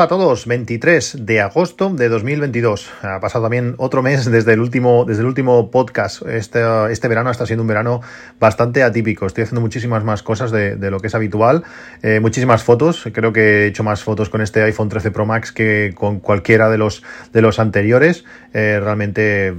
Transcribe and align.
Hola 0.00 0.06
a 0.06 0.08
todos, 0.08 0.46
23 0.46 1.26
de 1.26 1.42
agosto 1.42 1.90
de 1.90 2.08
2022. 2.08 2.90
Ha 3.02 3.20
pasado 3.20 3.44
también 3.44 3.74
otro 3.76 4.02
mes 4.02 4.24
desde 4.24 4.54
el 4.54 4.60
último, 4.60 5.04
desde 5.04 5.20
el 5.20 5.26
último 5.26 5.70
podcast. 5.70 6.22
Este, 6.26 6.62
este 6.90 7.06
verano 7.06 7.30
está 7.30 7.44
siendo 7.44 7.64
un 7.64 7.68
verano 7.68 8.00
bastante 8.38 8.82
atípico. 8.82 9.26
Estoy 9.26 9.44
haciendo 9.44 9.60
muchísimas 9.60 10.02
más 10.02 10.22
cosas 10.22 10.52
de, 10.52 10.90
lo 10.90 11.00
que 11.00 11.08
es 11.08 11.14
habitual. 11.14 11.64
Eh, 12.02 12.18
muchísimas 12.18 12.64
fotos. 12.64 13.10
Creo 13.12 13.34
que 13.34 13.40
he 13.40 13.66
hecho 13.66 13.84
más 13.84 14.02
fotos 14.02 14.30
con 14.30 14.40
este 14.40 14.62
iPhone 14.62 14.88
13 14.88 15.10
Pro 15.10 15.26
Max 15.26 15.52
que 15.52 15.92
con 15.94 16.18
cualquiera 16.18 16.70
de 16.70 16.78
los, 16.78 17.02
de 17.34 17.42
los 17.42 17.58
anteriores. 17.58 18.24
Eh, 18.54 18.80
realmente 18.82 19.54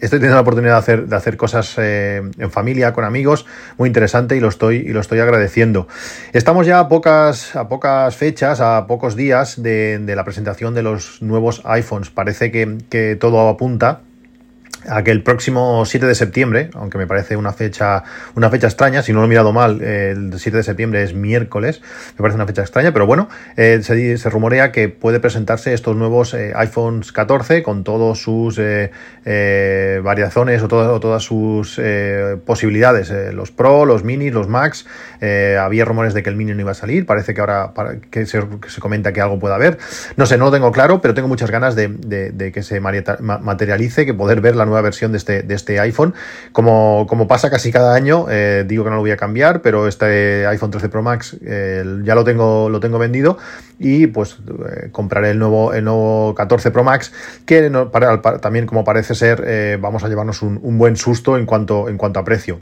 estoy 0.00 0.18
teniendo 0.18 0.36
la 0.36 0.42
oportunidad 0.42 0.74
de 0.74 0.78
hacer, 0.78 1.06
de 1.06 1.16
hacer 1.16 1.36
cosas 1.36 1.74
eh, 1.78 2.22
en 2.38 2.50
familia, 2.50 2.92
con 2.92 3.04
amigos, 3.04 3.46
muy 3.76 3.88
interesante 3.88 4.36
y 4.36 4.40
lo 4.40 4.48
estoy, 4.48 4.76
y 4.76 4.88
lo 4.88 5.00
estoy 5.00 5.20
agradeciendo. 5.20 5.88
Estamos 6.32 6.66
ya 6.66 6.78
a 6.80 6.88
pocas, 6.88 7.56
a 7.56 7.68
pocas 7.68 8.16
fechas, 8.16 8.60
a 8.60 8.86
pocos 8.86 9.16
días 9.16 9.62
de, 9.62 9.98
de 9.98 10.16
la 10.16 10.24
presentación 10.24 10.74
de 10.74 10.82
los 10.82 11.22
nuevos 11.22 11.62
iPhones. 11.64 12.10
Parece 12.10 12.50
que, 12.50 12.78
que 12.88 13.16
todo 13.16 13.48
apunta 13.48 14.02
a 14.86 15.02
que 15.02 15.10
el 15.10 15.22
próximo 15.22 15.84
7 15.84 16.06
de 16.06 16.14
septiembre, 16.14 16.70
aunque 16.74 16.98
me 16.98 17.06
parece 17.06 17.36
una 17.36 17.52
fecha, 17.52 18.04
una 18.34 18.50
fecha 18.50 18.68
extraña, 18.68 19.02
si 19.02 19.12
no 19.12 19.20
lo 19.20 19.26
he 19.26 19.28
mirado 19.28 19.52
mal, 19.52 19.82
el 19.82 20.38
7 20.38 20.56
de 20.56 20.62
septiembre 20.62 21.02
es 21.02 21.14
miércoles, 21.14 21.82
me 22.16 22.22
parece 22.22 22.36
una 22.36 22.46
fecha 22.46 22.62
extraña, 22.62 22.92
pero 22.92 23.06
bueno, 23.06 23.28
eh, 23.56 23.80
se, 23.82 24.30
rumorea 24.30 24.72
que 24.72 24.88
puede 24.88 25.20
presentarse 25.20 25.74
estos 25.74 25.96
nuevos 25.96 26.34
eh, 26.34 26.52
iPhones 26.54 27.12
14 27.12 27.62
con 27.62 27.82
todos 27.82 28.22
sus 28.22 28.58
eh, 28.58 30.00
variaciones 30.02 30.62
o, 30.62 30.68
todas 30.68 31.22
sus 31.22 31.80
posibilidades, 32.44 33.12
los 33.34 33.50
Pro, 33.50 33.84
los 33.84 34.04
Mini, 34.04 34.30
los 34.30 34.48
Max, 34.48 34.86
había 35.20 35.84
rumores 35.84 36.14
de 36.14 36.22
que 36.22 36.30
el 36.30 36.36
Mini 36.36 36.54
no 36.54 36.60
iba 36.60 36.72
a 36.72 36.74
salir, 36.74 37.06
parece 37.06 37.34
que 37.34 37.40
ahora 37.40 37.72
que 38.10 38.26
se, 38.26 38.40
comenta 38.80 39.12
que 39.12 39.20
algo 39.20 39.38
puede 39.38 39.54
haber, 39.54 39.78
no 40.16 40.26
sé, 40.26 40.38
no 40.38 40.46
lo 40.46 40.50
tengo 40.50 40.72
claro, 40.72 41.00
pero 41.00 41.14
tengo 41.14 41.28
muchas 41.28 41.50
ganas 41.50 41.74
de, 41.74 41.88
de 41.88 42.52
que 42.52 42.62
se 42.62 42.80
materialice, 42.80 44.06
que 44.06 44.14
poder 44.14 44.40
ver 44.40 44.56
la 44.56 44.64
nueva 44.68 44.82
versión 44.82 45.12
de 45.12 45.18
este, 45.18 45.42
de 45.42 45.54
este 45.54 45.80
iPhone. 45.80 46.14
Como, 46.52 47.06
como 47.08 47.26
pasa 47.26 47.50
casi 47.50 47.72
cada 47.72 47.94
año, 47.94 48.26
eh, 48.30 48.64
digo 48.66 48.84
que 48.84 48.90
no 48.90 48.96
lo 48.96 49.02
voy 49.02 49.10
a 49.10 49.16
cambiar, 49.16 49.62
pero 49.62 49.88
este 49.88 50.46
iPhone 50.46 50.70
13 50.70 50.88
Pro 50.88 51.02
Max 51.02 51.36
eh, 51.44 51.84
ya 52.04 52.14
lo 52.14 52.24
tengo, 52.24 52.68
lo 52.68 52.80
tengo 52.80 52.98
vendido 52.98 53.38
y 53.78 54.06
pues 54.08 54.38
eh, 54.70 54.88
compraré 54.92 55.30
el 55.30 55.38
nuevo, 55.38 55.72
el 55.72 55.84
nuevo 55.84 56.34
14 56.34 56.70
Pro 56.70 56.84
Max, 56.84 57.12
que 57.46 57.70
también 58.40 58.66
como 58.66 58.84
parece 58.84 59.14
ser, 59.14 59.78
vamos 59.80 60.04
a 60.04 60.08
llevarnos 60.08 60.42
un, 60.42 60.58
un, 60.62 60.78
buen 60.78 60.96
susto 60.96 61.36
en 61.36 61.46
cuanto, 61.46 61.88
en 61.88 61.96
cuanto 61.96 62.20
a 62.20 62.24
precio 62.24 62.60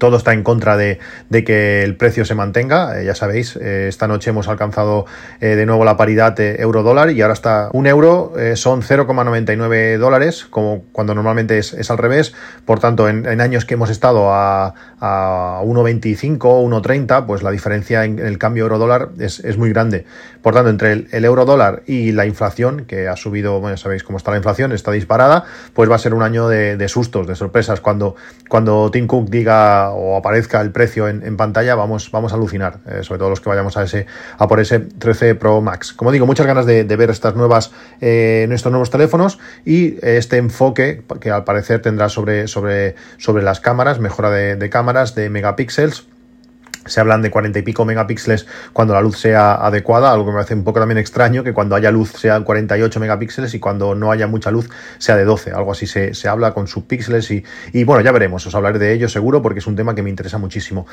todo 0.00 0.16
está 0.16 0.32
en 0.32 0.42
contra 0.42 0.76
de, 0.76 0.98
que 1.30 1.84
el 1.84 1.94
precio 1.94 2.24
se 2.24 2.34
mantenga. 2.34 3.00
Eh, 3.00 3.04
ya 3.04 3.14
sabéis, 3.14 3.56
eh, 3.56 3.86
esta 3.88 4.08
noche 4.08 4.30
hemos 4.30 4.48
alcanzado 4.48 5.04
eh, 5.40 5.54
de 5.54 5.66
nuevo 5.66 5.84
la 5.84 5.96
paridad 5.96 6.40
euro-dólar 6.40 7.10
y 7.10 7.22
ahora 7.22 7.34
está 7.34 7.68
un 7.72 7.86
euro, 7.86 8.32
son 8.54 8.82
0,99 8.82 9.98
dólares, 9.98 10.46
como 10.48 10.84
cuando 10.90 11.14
normalmente 11.14 11.58
es, 11.58 11.90
al 11.90 11.98
revés. 11.98 12.34
Por 12.64 12.80
tanto, 12.80 13.08
en, 13.08 13.40
años 13.40 13.64
que 13.64 13.74
hemos 13.74 13.90
estado 13.90 14.32
a, 14.32 14.74
a 15.00 15.60
1,25, 15.62 16.38
1,30, 16.38 17.26
pues 17.26 17.42
la 17.42 17.50
diferencia 17.50 18.04
en, 18.04 18.18
el 18.18 18.38
cambio 18.38 18.64
euro-dólar 18.64 19.10
es, 19.18 19.58
muy 19.58 19.70
grande. 19.70 20.06
Por 20.42 20.54
tanto, 20.54 20.70
entre 20.70 21.06
el, 21.10 21.24
euro-dólar 21.24 21.82
y 21.86 22.12
la 22.12 22.24
inflación, 22.24 22.86
que 22.86 23.06
ha 23.06 23.16
subido, 23.16 23.60
bueno, 23.60 23.76
ya 23.76 23.82
sabéis 23.82 24.02
cómo 24.02 24.16
está 24.16 24.30
la 24.30 24.38
inflación, 24.38 24.72
está 24.72 24.92
disparada, 24.92 25.44
pues 25.74 25.90
va 25.90 25.96
a 25.96 25.98
ser 25.98 26.14
un 26.14 26.22
año 26.22 26.48
de, 26.48 26.78
de 26.78 26.88
sustos, 26.88 27.26
de 27.26 27.36
sorpresas. 27.36 27.82
Cuando, 27.82 28.16
cuando 28.48 28.90
Tim 28.90 29.06
Cook 29.06 29.28
diga 29.28 29.89
o 29.92 30.16
aparezca 30.16 30.60
el 30.60 30.70
precio 30.70 31.08
en, 31.08 31.36
pantalla, 31.36 31.74
vamos, 31.74 32.10
vamos 32.10 32.32
a 32.32 32.36
alucinar, 32.36 32.80
eh, 32.86 33.02
sobre 33.02 33.18
todo 33.18 33.30
los 33.30 33.40
que 33.40 33.48
vayamos 33.48 33.76
a 33.76 33.84
ese 33.84 34.06
a 34.38 34.48
por 34.48 34.60
ese 34.60 34.80
13 34.80 35.34
Pro 35.34 35.60
Max. 35.60 35.92
Como 35.92 36.12
digo, 36.12 36.26
muchas 36.26 36.46
ganas 36.46 36.66
de, 36.66 36.84
ver 36.84 37.10
estas 37.10 37.34
nuevas, 37.34 37.72
eh, 38.00 38.48
estos 38.50 38.72
nuevos 38.72 38.90
teléfonos 38.90 39.38
y 39.64 39.96
este 40.02 40.36
enfoque 40.36 41.02
que 41.20 41.30
al 41.30 41.44
parecer 41.44 41.82
tendrá 41.82 42.08
sobre, 42.08 42.48
sobre, 42.48 42.94
sobre 43.18 43.42
las 43.42 43.60
cámaras, 43.60 44.00
mejora 44.00 44.30
de 44.30 44.70
cámaras, 44.70 45.14
de 45.14 45.30
megapíxeles 45.30 46.06
se 46.86 47.00
hablan 47.00 47.22
de 47.22 47.30
40 47.30 47.58
y 47.58 47.62
pico 47.62 47.84
megapíxeles 47.84 48.46
cuando 48.72 48.94
la 48.94 49.00
luz 49.00 49.18
sea 49.18 49.54
adecuada, 49.54 50.12
algo 50.12 50.26
que 50.26 50.32
me 50.32 50.40
hace 50.40 50.54
un 50.54 50.64
poco 50.64 50.80
también 50.80 50.98
extraño, 50.98 51.44
que 51.44 51.52
cuando 51.52 51.76
haya 51.76 51.90
luz 51.90 52.12
sea 52.12 52.40
48 52.40 53.00
megapíxeles 53.00 53.54
y 53.54 53.60
cuando 53.60 53.94
no 53.94 54.10
haya 54.10 54.26
mucha 54.26 54.50
luz 54.50 54.68
sea 54.98 55.16
de 55.16 55.24
12, 55.24 55.52
algo 55.52 55.72
así 55.72 55.86
se, 55.86 56.14
se 56.14 56.28
habla 56.28 56.52
con 56.52 56.66
subpíxeles 56.66 57.30
y, 57.30 57.44
y, 57.72 57.84
bueno, 57.84 58.02
ya 58.02 58.12
veremos, 58.12 58.46
os 58.46 58.54
hablaré 58.54 58.78
de 58.78 58.92
ello 58.92 59.08
seguro 59.08 59.42
porque 59.42 59.58
es 59.58 59.66
un 59.66 59.76
tema 59.76 59.94
que 59.94 60.02
me 60.02 60.10
interesa 60.10 60.38
muchísimo. 60.38 60.86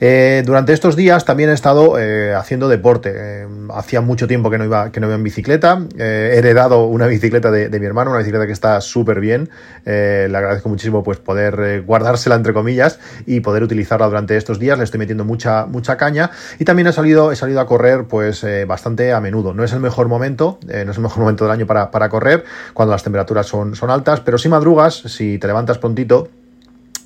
Eh, 0.00 0.42
durante 0.44 0.72
estos 0.72 0.96
días 0.96 1.24
también 1.24 1.50
he 1.50 1.54
estado 1.54 1.98
eh, 1.98 2.34
haciendo 2.34 2.68
deporte, 2.68 3.12
eh, 3.14 3.46
hacía 3.74 4.00
mucho 4.00 4.26
tiempo 4.26 4.50
que 4.50 4.58
no 4.58 4.64
iba, 4.64 4.90
que 4.90 5.00
no 5.00 5.06
iba 5.06 5.16
en 5.16 5.22
bicicleta, 5.22 5.82
he 5.96 6.36
heredado 6.36 6.86
una 6.86 7.06
bicicleta 7.06 7.50
de, 7.50 7.68
de, 7.68 7.80
mi 7.80 7.86
hermano, 7.86 8.10
una 8.10 8.18
bicicleta 8.18 8.46
que 8.46 8.52
está 8.52 8.80
súper 8.80 9.20
bien, 9.20 9.50
le 9.84 10.24
agradezco 10.24 10.68
muchísimo 10.68 11.02
pues 11.02 11.18
poder 11.18 11.82
guardársela 11.82 12.34
entre 12.34 12.52
comillas 12.52 12.98
y 13.26 13.40
poder 13.40 13.62
utilizarla 13.62 14.06
durante 14.06 14.36
estos 14.36 14.58
días, 14.58 14.78
le 14.78 14.84
estoy 14.84 14.98
metiendo 14.98 15.24
mucha, 15.28 15.66
mucha 15.66 15.96
caña 15.96 16.32
y 16.58 16.64
también 16.64 16.88
he 16.88 16.92
salido, 16.92 17.30
he 17.30 17.36
salido 17.36 17.60
a 17.60 17.66
correr 17.66 18.06
pues 18.08 18.42
eh, 18.42 18.64
bastante 18.64 19.12
a 19.12 19.20
menudo. 19.20 19.54
No 19.54 19.62
es 19.62 19.72
el 19.72 19.80
mejor 19.80 20.08
momento, 20.08 20.58
eh, 20.68 20.84
no 20.84 20.90
es 20.90 20.96
el 20.96 21.04
mejor 21.04 21.20
momento 21.20 21.44
del 21.44 21.52
año 21.52 21.66
para, 21.66 21.92
para 21.92 22.08
correr 22.08 22.44
cuando 22.74 22.92
las 22.92 23.04
temperaturas 23.04 23.46
son, 23.46 23.76
son 23.76 23.90
altas, 23.90 24.20
pero 24.20 24.38
si 24.38 24.48
madrugas, 24.48 24.94
si 24.94 25.38
te 25.38 25.46
levantas 25.46 25.78
prontito, 25.78 26.28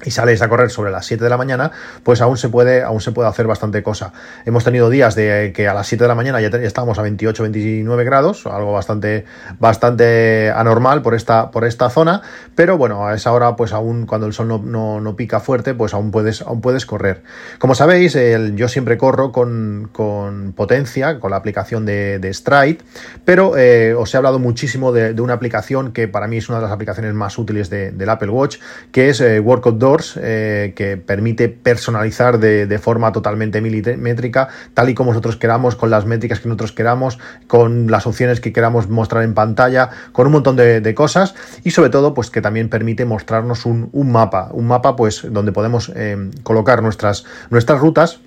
y 0.05 0.11
sales 0.11 0.43
a 0.43 0.49
correr 0.49 0.71
sobre 0.71 0.91
las 0.91 1.07
7 1.07 1.23
de 1.23 1.31
la 1.31 1.37
mañana, 1.37 1.71
pues 2.03 2.21
aún 2.21 2.37
se 2.37 2.49
puede, 2.49 2.83
aún 2.83 3.01
se 3.01 3.13
puede 3.13 3.29
hacer 3.29 3.47
bastante 3.47 3.83
cosa. 3.83 4.13
Hemos 4.45 4.65
tenido 4.65 4.91
días 4.91 5.15
de 5.15 5.53
que 5.55 5.69
a 5.69 5.75
las 5.75 5.87
7 5.87 6.05
de 6.05 6.09
la 6.09 6.15
mañana 6.15 6.41
ya, 6.41 6.49
estábamos 6.49 6.99
a 6.99 7.03
28, 7.03 7.43
29 7.43 8.05
grados, 8.05 8.47
algo 8.47 8.73
bastante, 8.73 9.25
bastante 9.59 10.51
anormal 10.51 11.03
por 11.03 11.15
esta, 11.15 11.51
por 11.51 11.65
esta 11.65 11.91
zona, 11.91 12.23
pero 12.55 12.79
bueno, 12.79 13.07
a 13.07 13.15
esa 13.15 13.33
hora, 13.33 13.57
pues 13.57 13.73
aún 13.73 14.07
cuando 14.07 14.27
el 14.27 14.33
sol 14.33 14.49
no, 14.49 15.01
no, 15.01 15.17
pica 15.17 15.41
fuerte, 15.41 15.75
pues 15.75 15.95
aún 15.95 16.11
puedes, 16.11 16.43
aún 16.43 16.61
puedes 16.61 16.87
correr. 16.87 17.23
Como 17.59 17.75
sabéis, 17.75 18.17
yo 18.55 18.69
siempre 18.69 18.97
corro 18.97 19.33
con, 19.33 19.91
con, 19.93 20.53
potencia, 20.53 21.21
con 21.21 21.31
la 21.31 21.37
aplicación 21.37 21.85
de, 21.85 22.19
de 22.19 22.33
Stride, 22.33 22.79
pero 23.25 23.57
eh, 23.57 23.95
os 23.95 24.13
he 24.15 24.17
hablado 24.17 24.39
muchísimo 24.39 24.93
de, 24.93 25.21
una 25.21 25.35
aplicación 25.35 25.93
que 25.93 26.09
para 26.09 26.27
mí 26.27 26.39
es 26.39 26.49
una 26.49 26.59
de 26.59 26.65
las 26.65 26.73
aplicaciones 26.73 27.15
más 27.15 27.39
útiles 27.39 27.71
del 27.71 28.09
Apple 28.09 28.31
Watch, 28.31 28.59
que 28.91 29.11
es 29.11 29.21
eh, 29.21 29.41
Workout 29.41 29.79
eh, 30.21 30.73
que 30.77 30.97
permite 30.97 31.49
personalizar 31.49 32.39
de, 32.39 32.79
forma 32.79 33.13
totalmente 33.13 33.61
milimétrica, 33.61 34.49
tal 34.75 34.89
y 34.89 34.95
como 34.95 35.11
nosotros 35.13 35.37
queramos, 35.37 35.77
con 35.77 35.91
las 35.91 36.07
métricas 36.07 36.41
que 36.41 36.49
nosotros 36.49 36.73
queramos, 36.73 37.19
con 37.47 37.91
las 37.91 38.07
opciones 38.07 38.41
que 38.41 38.53
queramos 38.53 38.89
mostrar 38.89 39.23
en 39.23 39.35
pantalla, 39.35 39.91
con 40.13 40.27
un 40.27 40.33
montón 40.33 40.57
de, 40.57 40.95
cosas. 40.95 41.35
Y 41.65 41.71
sobre 41.71 41.91
todo 41.91 42.15
pues 42.15 42.31
que 42.31 42.41
también 42.41 42.69
permite 42.69 43.05
mostrarnos 43.05 43.67
un, 43.67 43.91
mapa, 44.11 44.49
un 44.53 44.67
mapa 44.67 44.97
pues 44.97 45.27
donde 45.31 45.53
podemos 45.53 45.93
eh, 45.95 46.31
colocar 46.43 46.83
nuestras, 46.83 47.25
nuestras 47.51 47.81
rutas 47.81 48.21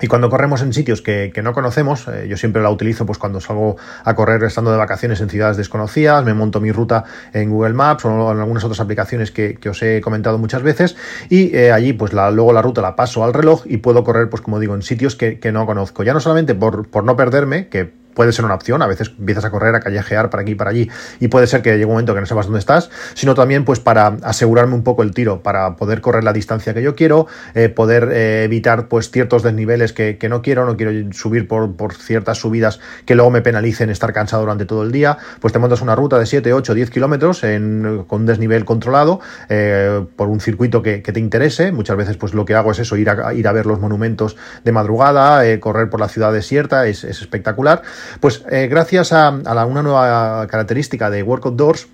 y 0.00 0.06
cuando 0.06 0.30
corremos 0.30 0.62
en 0.62 0.72
sitios 0.72 1.02
que, 1.02 1.32
no 1.42 1.52
conocemos, 1.52 2.06
eh, 2.08 2.26
yo 2.28 2.36
siempre 2.36 2.62
la 2.62 2.70
utilizo 2.70 3.06
pues 3.06 3.18
cuando 3.18 3.40
salgo 3.40 3.76
a 4.04 4.14
correr 4.14 4.42
estando 4.44 4.70
de 4.70 4.76
vacaciones 4.76 5.20
en 5.20 5.30
ciudades 5.30 5.56
desconocidas, 5.56 6.24
me 6.24 6.34
monto 6.34 6.60
mi 6.60 6.72
ruta 6.72 7.04
en 7.32 7.50
Google 7.50 7.74
Maps 7.74 8.04
o 8.04 8.32
en 8.32 8.38
algunas 8.38 8.64
otras 8.64 8.80
aplicaciones 8.80 9.30
que, 9.30 9.58
os 9.70 9.82
he 9.82 10.00
comentado 10.00 10.38
muchas 10.38 10.62
veces 10.62 10.96
y 11.28 11.54
eh, 11.54 11.70
allí 11.70 11.92
pues 11.92 12.12
la, 12.12 12.30
luego 12.30 12.52
la 12.52 12.62
ruta 12.62 12.80
la 12.80 12.96
paso 12.96 13.22
al 13.22 13.32
reloj 13.32 13.62
y 13.66 13.76
puedo 13.76 14.02
correr 14.04 14.28
pues 14.28 14.42
como 14.42 14.58
digo 14.58 14.74
en 14.74 14.82
sitios 14.82 15.16
que, 15.16 15.38
que 15.38 15.52
no 15.52 15.66
conozco. 15.66 16.02
Ya 16.02 16.12
no 16.12 16.20
solamente 16.20 16.54
por, 16.54 16.88
por 16.88 17.04
no 17.04 17.16
perderme, 17.16 17.68
que 17.68 17.99
puede 18.14 18.32
ser 18.32 18.44
una 18.44 18.54
opción, 18.54 18.82
a 18.82 18.86
veces 18.86 19.12
empiezas 19.18 19.44
a 19.44 19.50
correr, 19.50 19.74
a 19.74 19.80
callejear 19.80 20.30
para 20.30 20.42
aquí 20.42 20.52
y 20.52 20.54
para 20.54 20.70
allí 20.70 20.90
y 21.20 21.28
puede 21.28 21.46
ser 21.46 21.62
que 21.62 21.70
llegue 21.72 21.84
un 21.84 21.92
momento 21.92 22.14
que 22.14 22.20
no 22.20 22.26
sepas 22.26 22.46
dónde 22.46 22.58
estás, 22.58 22.90
sino 23.14 23.34
también 23.34 23.64
pues 23.64 23.80
para 23.80 24.16
asegurarme 24.22 24.74
un 24.74 24.82
poco 24.82 25.02
el 25.02 25.12
tiro, 25.12 25.42
para 25.42 25.76
poder 25.76 26.00
correr 26.00 26.24
la 26.24 26.32
distancia 26.32 26.74
que 26.74 26.82
yo 26.82 26.94
quiero, 26.94 27.26
eh, 27.54 27.68
poder 27.68 28.10
eh, 28.12 28.44
evitar 28.44 28.88
pues 28.88 29.10
ciertos 29.10 29.42
desniveles 29.42 29.92
que, 29.92 30.18
no 30.28 30.42
quiero, 30.42 30.66
no 30.66 30.76
quiero 30.76 31.12
subir 31.12 31.48
por, 31.48 31.76
por, 31.76 31.94
ciertas 31.94 32.38
subidas 32.38 32.80
que 33.04 33.14
luego 33.14 33.30
me 33.30 33.42
penalicen 33.42 33.90
estar 33.90 34.12
cansado 34.12 34.42
durante 34.42 34.64
todo 34.64 34.82
el 34.82 34.92
día, 34.92 35.18
pues 35.40 35.52
te 35.52 35.58
montas 35.58 35.82
una 35.82 35.94
ruta 35.94 36.18
de 36.18 36.26
7, 36.26 36.52
8, 36.52 36.74
10 36.74 36.90
kilómetros 36.90 37.40
con 37.40 38.20
un 38.20 38.26
desnivel 38.26 38.64
controlado 38.64 39.20
eh, 39.48 40.04
por 40.16 40.28
un 40.28 40.40
circuito 40.40 40.82
que, 40.82 41.00
te 41.10 41.18
interese, 41.18 41.72
muchas 41.72 41.96
veces 41.96 42.16
pues 42.16 42.34
lo 42.34 42.44
que 42.44 42.54
hago 42.54 42.70
es 42.70 42.78
eso, 42.78 42.96
ir 42.96 43.10
a, 43.10 43.34
ir 43.34 43.48
a 43.48 43.52
ver 43.52 43.66
los 43.66 43.80
monumentos 43.80 44.36
de 44.62 44.70
madrugada, 44.70 45.42
correr 45.58 45.90
por 45.90 45.98
la 45.98 46.08
ciudad 46.08 46.32
desierta, 46.32 46.86
es, 46.86 47.02
es 47.02 47.20
espectacular 47.20 47.82
pues 48.20 48.44
eh, 48.50 48.68
gracias 48.68 49.12
a, 49.12 49.30
una 49.30 49.82
nueva 49.82 50.46
característica 50.46 51.10
de 51.10 51.22
Work 51.22 51.46
Outdoors, 51.46 51.88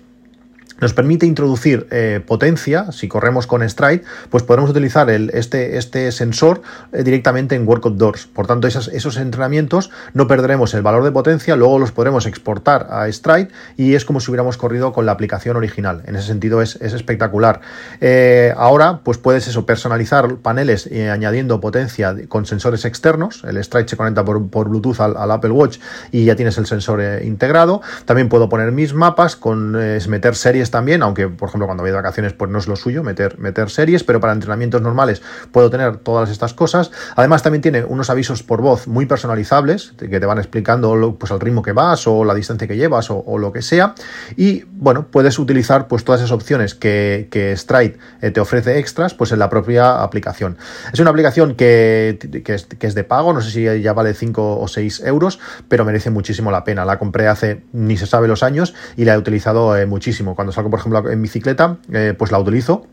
nos 0.79 0.93
permite 0.93 1.25
introducir 1.25 1.87
eh, 1.91 2.21
potencia, 2.25 2.91
si 2.91 3.07
corremos 3.07 3.47
con 3.47 3.67
Stride, 3.67 4.03
pues 4.29 4.43
podremos 4.43 4.69
utilizar 4.69 5.09
este, 5.09 5.77
este 5.77 6.11
sensor 6.11 6.61
eh, 6.93 7.03
directamente 7.03 7.55
en 7.55 7.67
Work 7.67 7.85
Outdoors. 7.85 8.27
Por 8.27 8.47
tanto, 8.47 8.67
esos, 8.67 9.17
entrenamientos 9.17 9.89
no 10.13 10.27
perderemos 10.27 10.73
el 10.73 10.81
valor 10.81 11.03
de 11.03 11.11
potencia, 11.11 11.55
luego 11.55 11.79
los 11.79 11.91
podremos 11.91 12.25
exportar 12.25 12.87
a 12.91 13.11
Stride 13.11 13.49
y 13.75 13.95
es 13.95 14.05
como 14.05 14.19
si 14.19 14.29
hubiéramos 14.31 14.57
corrido 14.57 14.93
con 14.93 15.05
la 15.05 15.13
aplicación 15.13 15.57
original. 15.57 16.03
En 16.05 16.15
ese 16.15 16.27
sentido 16.27 16.61
es, 16.61 16.75
espectacular. 16.75 17.61
Eh, 18.01 18.53
ahora, 18.57 19.01
pues 19.03 19.17
puedes 19.17 19.47
eso, 19.47 19.65
personalizar 19.65 20.37
paneles 20.37 20.89
añadiendo 21.11 21.59
potencia 21.59 22.15
con 22.27 22.45
sensores 22.45 22.85
externos. 22.85 23.43
El 23.43 23.63
Stride 23.63 23.87
se 23.87 23.97
conecta 23.97 24.23
por, 24.23 24.69
Bluetooth 24.69 24.99
al, 24.99 25.31
Apple 25.31 25.51
Watch 25.51 25.79
y 26.11 26.25
ya 26.25 26.35
tienes 26.35 26.57
el 26.57 26.65
sensor 26.65 27.01
integrado. 27.23 27.81
También 28.05 28.29
puedo 28.29 28.49
poner 28.49 28.71
mis 28.71 28.93
mapas, 28.93 29.35
con 29.35 29.71
meter 29.71 30.35
series 30.35 30.66
también, 30.71 31.01
aunque 31.03 31.27
por 31.27 31.49
ejemplo 31.49 31.65
cuando 31.65 31.83
voy 31.83 31.91
vacaciones 31.91 32.33
pues 32.33 32.51
no 32.51 32.59
es 32.59 32.67
lo 32.67 32.75
suyo 32.75 33.03
meter, 33.03 33.37
meter 33.39 33.69
series, 33.69 34.03
pero 34.03 34.19
para 34.19 34.33
entrenamientos 34.33 34.81
normales 34.81 35.21
puedo 35.51 35.69
tener 35.69 35.97
todas 35.97 36.29
estas 36.29 36.53
cosas. 36.53 36.91
Además 37.15 37.43
también 37.43 37.61
tiene 37.61 37.83
unos 37.83 38.09
avisos 38.09 38.43
por 38.43 38.61
voz 38.61 38.87
muy 38.87 39.05
personalizables 39.05 39.93
que 39.97 40.19
te 40.19 40.25
van 40.25 40.37
explicando 40.37 41.15
pues 41.19 41.31
el 41.31 41.39
ritmo 41.39 41.61
que 41.61 41.71
vas 41.71 42.07
o 42.07 42.23
la 42.23 42.33
distancia 42.33 42.67
que 42.67 42.77
llevas 42.77 43.09
o, 43.09 43.37
lo 43.37 43.51
que 43.51 43.61
sea. 43.61 43.93
Y 44.35 44.63
bueno, 44.71 45.07
puedes 45.07 45.37
utilizar 45.39 45.87
pues 45.87 46.03
todas 46.03 46.21
esas 46.21 46.31
opciones 46.31 46.73
que, 46.75 47.27
que 47.29 47.55
Stride 47.55 47.97
eh, 48.21 48.31
te 48.31 48.39
ofrece 48.39 48.79
extras 48.79 49.13
pues 49.13 49.31
en 49.31 49.39
la 49.39 49.49
propia 49.49 50.01
aplicación. 50.01 50.57
Es 50.91 50.99
una 50.99 51.11
aplicación 51.11 51.55
que, 51.55 52.17
que 52.43 52.87
es 52.87 52.95
de 52.95 53.03
pago, 53.03 53.33
no 53.33 53.41
sé 53.41 53.51
si 53.51 53.81
ya 53.81 53.93
vale 53.93 54.13
5 54.13 54.59
o 54.59 54.67
6 54.67 55.01
euros, 55.05 55.39
pero 55.67 55.85
merece 55.85 56.09
muchísimo 56.09 56.51
la 56.51 56.63
pena. 56.63 56.85
La 56.85 56.99
compré 56.99 57.27
hace 57.27 57.63
ni 57.73 57.97
se 57.97 58.05
sabe 58.05 58.27
los 58.27 58.43
años 58.43 58.73
y 58.95 59.05
la 59.05 59.13
he 59.13 59.17
utilizado 59.17 59.77
eh, 59.77 59.85
muchísimo. 59.85 60.35
Cuando 60.35 60.51
salgo, 60.57 60.69
por 60.71 60.79
ejemplo, 60.79 61.09
en 61.09 61.21
bicicleta, 61.21 61.77
eh, 61.91 62.13
pues 62.17 62.31
la 62.31 62.39
utilizo 62.39 62.87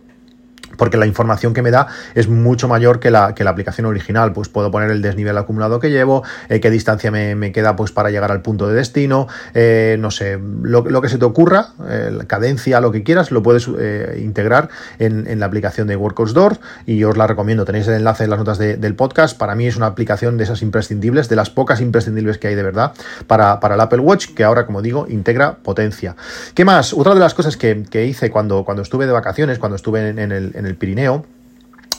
porque 0.77 0.97
la 0.97 1.07
información 1.07 1.55
que 1.55 1.63
me 1.63 1.71
da 1.71 1.89
es 2.15 2.29
mucho 2.29 2.69
mayor 2.69 3.01
que 3.01 3.11
la, 3.11 3.35
que 3.35 3.45
la 3.45 3.51
aplicación 3.51 3.87
original. 3.87 4.33
Pues 4.33 4.49
puedo 4.49 4.71
poner 4.71 4.91
el 4.91 5.03
desnivel 5.03 5.37
acumulado 5.39 5.81
que 5.81 5.91
llevo, 5.91 6.23
eh, 6.49 6.61
qué 6.61 6.71
distancia 6.71 7.11
me, 7.11 7.53
queda 7.53 7.77
pues 7.77 7.93
para 7.93 8.11
llegar 8.11 8.33
al 8.33 8.43
punto 8.43 8.69
de 8.69 8.75
destino, 8.75 9.29
eh, 9.55 9.97
no 9.99 10.11
sé, 10.11 10.39
lo, 10.63 10.85
que 11.01 11.09
se 11.09 11.19
te 11.19 11.25
ocurra, 11.25 11.69
eh, 11.89 12.11
la 12.13 12.25
cadencia, 12.25 12.81
lo 12.81 12.91
que 12.91 13.03
quieras, 13.03 13.31
lo 13.31 13.43
puedes 13.43 13.69
integrar 14.17 14.69
en, 14.99 15.39
la 15.39 15.47
aplicación 15.47 15.87
de 15.87 15.97
Workouts 15.97 16.33
Door 16.33 16.59
y 16.87 17.03
os 17.05 17.17
la 17.17 17.27
recomiendo. 17.27 17.65
Tenéis 17.65 17.89
el 17.89 17.95
enlace 17.95 18.25
en 18.25 18.31
las 18.31 18.39
notas 18.39 18.59
del 18.59 18.95
podcast. 18.95 19.37
Para 19.37 19.55
mí 19.55 19.67
es 19.67 19.77
una 19.77 19.87
aplicación 19.87 20.37
de 20.37 20.45
esas 20.45 20.63
imprescindibles, 20.63 21.29
de 21.29 21.37
las 21.37 21.51
pocas 21.51 21.81
imprescindibles 21.81 22.39
que 22.39 22.49
hay 22.49 22.55
de 22.55 22.63
verdad 22.63 22.93
para, 23.27 23.61
para 23.61 23.75
el 23.75 23.81
Apple 23.81 24.01
Watch, 24.01 24.29
que 24.35 24.45
ahora, 24.45 24.67
como 24.67 24.83
digo, 24.83 25.07
integra 25.09 25.57
potencia. 25.57 26.17
¿Qué 26.55 26.65
más? 26.65 26.93
Otra 26.93 27.15
de 27.15 27.21
las 27.21 27.35
cosas 27.35 27.57
que, 27.57 27.85
hice 28.05 28.31
cuando, 28.31 28.65
cuando 28.65 28.83
estuve 28.83 29.07
de 29.07 29.13
vacaciones, 29.13 29.59
cuando 29.59 29.77
estuve 29.77 30.09
en 30.09 30.19
el 30.19 30.53
en 30.55 30.64
el 30.67 30.77
Pirineo, 30.77 31.25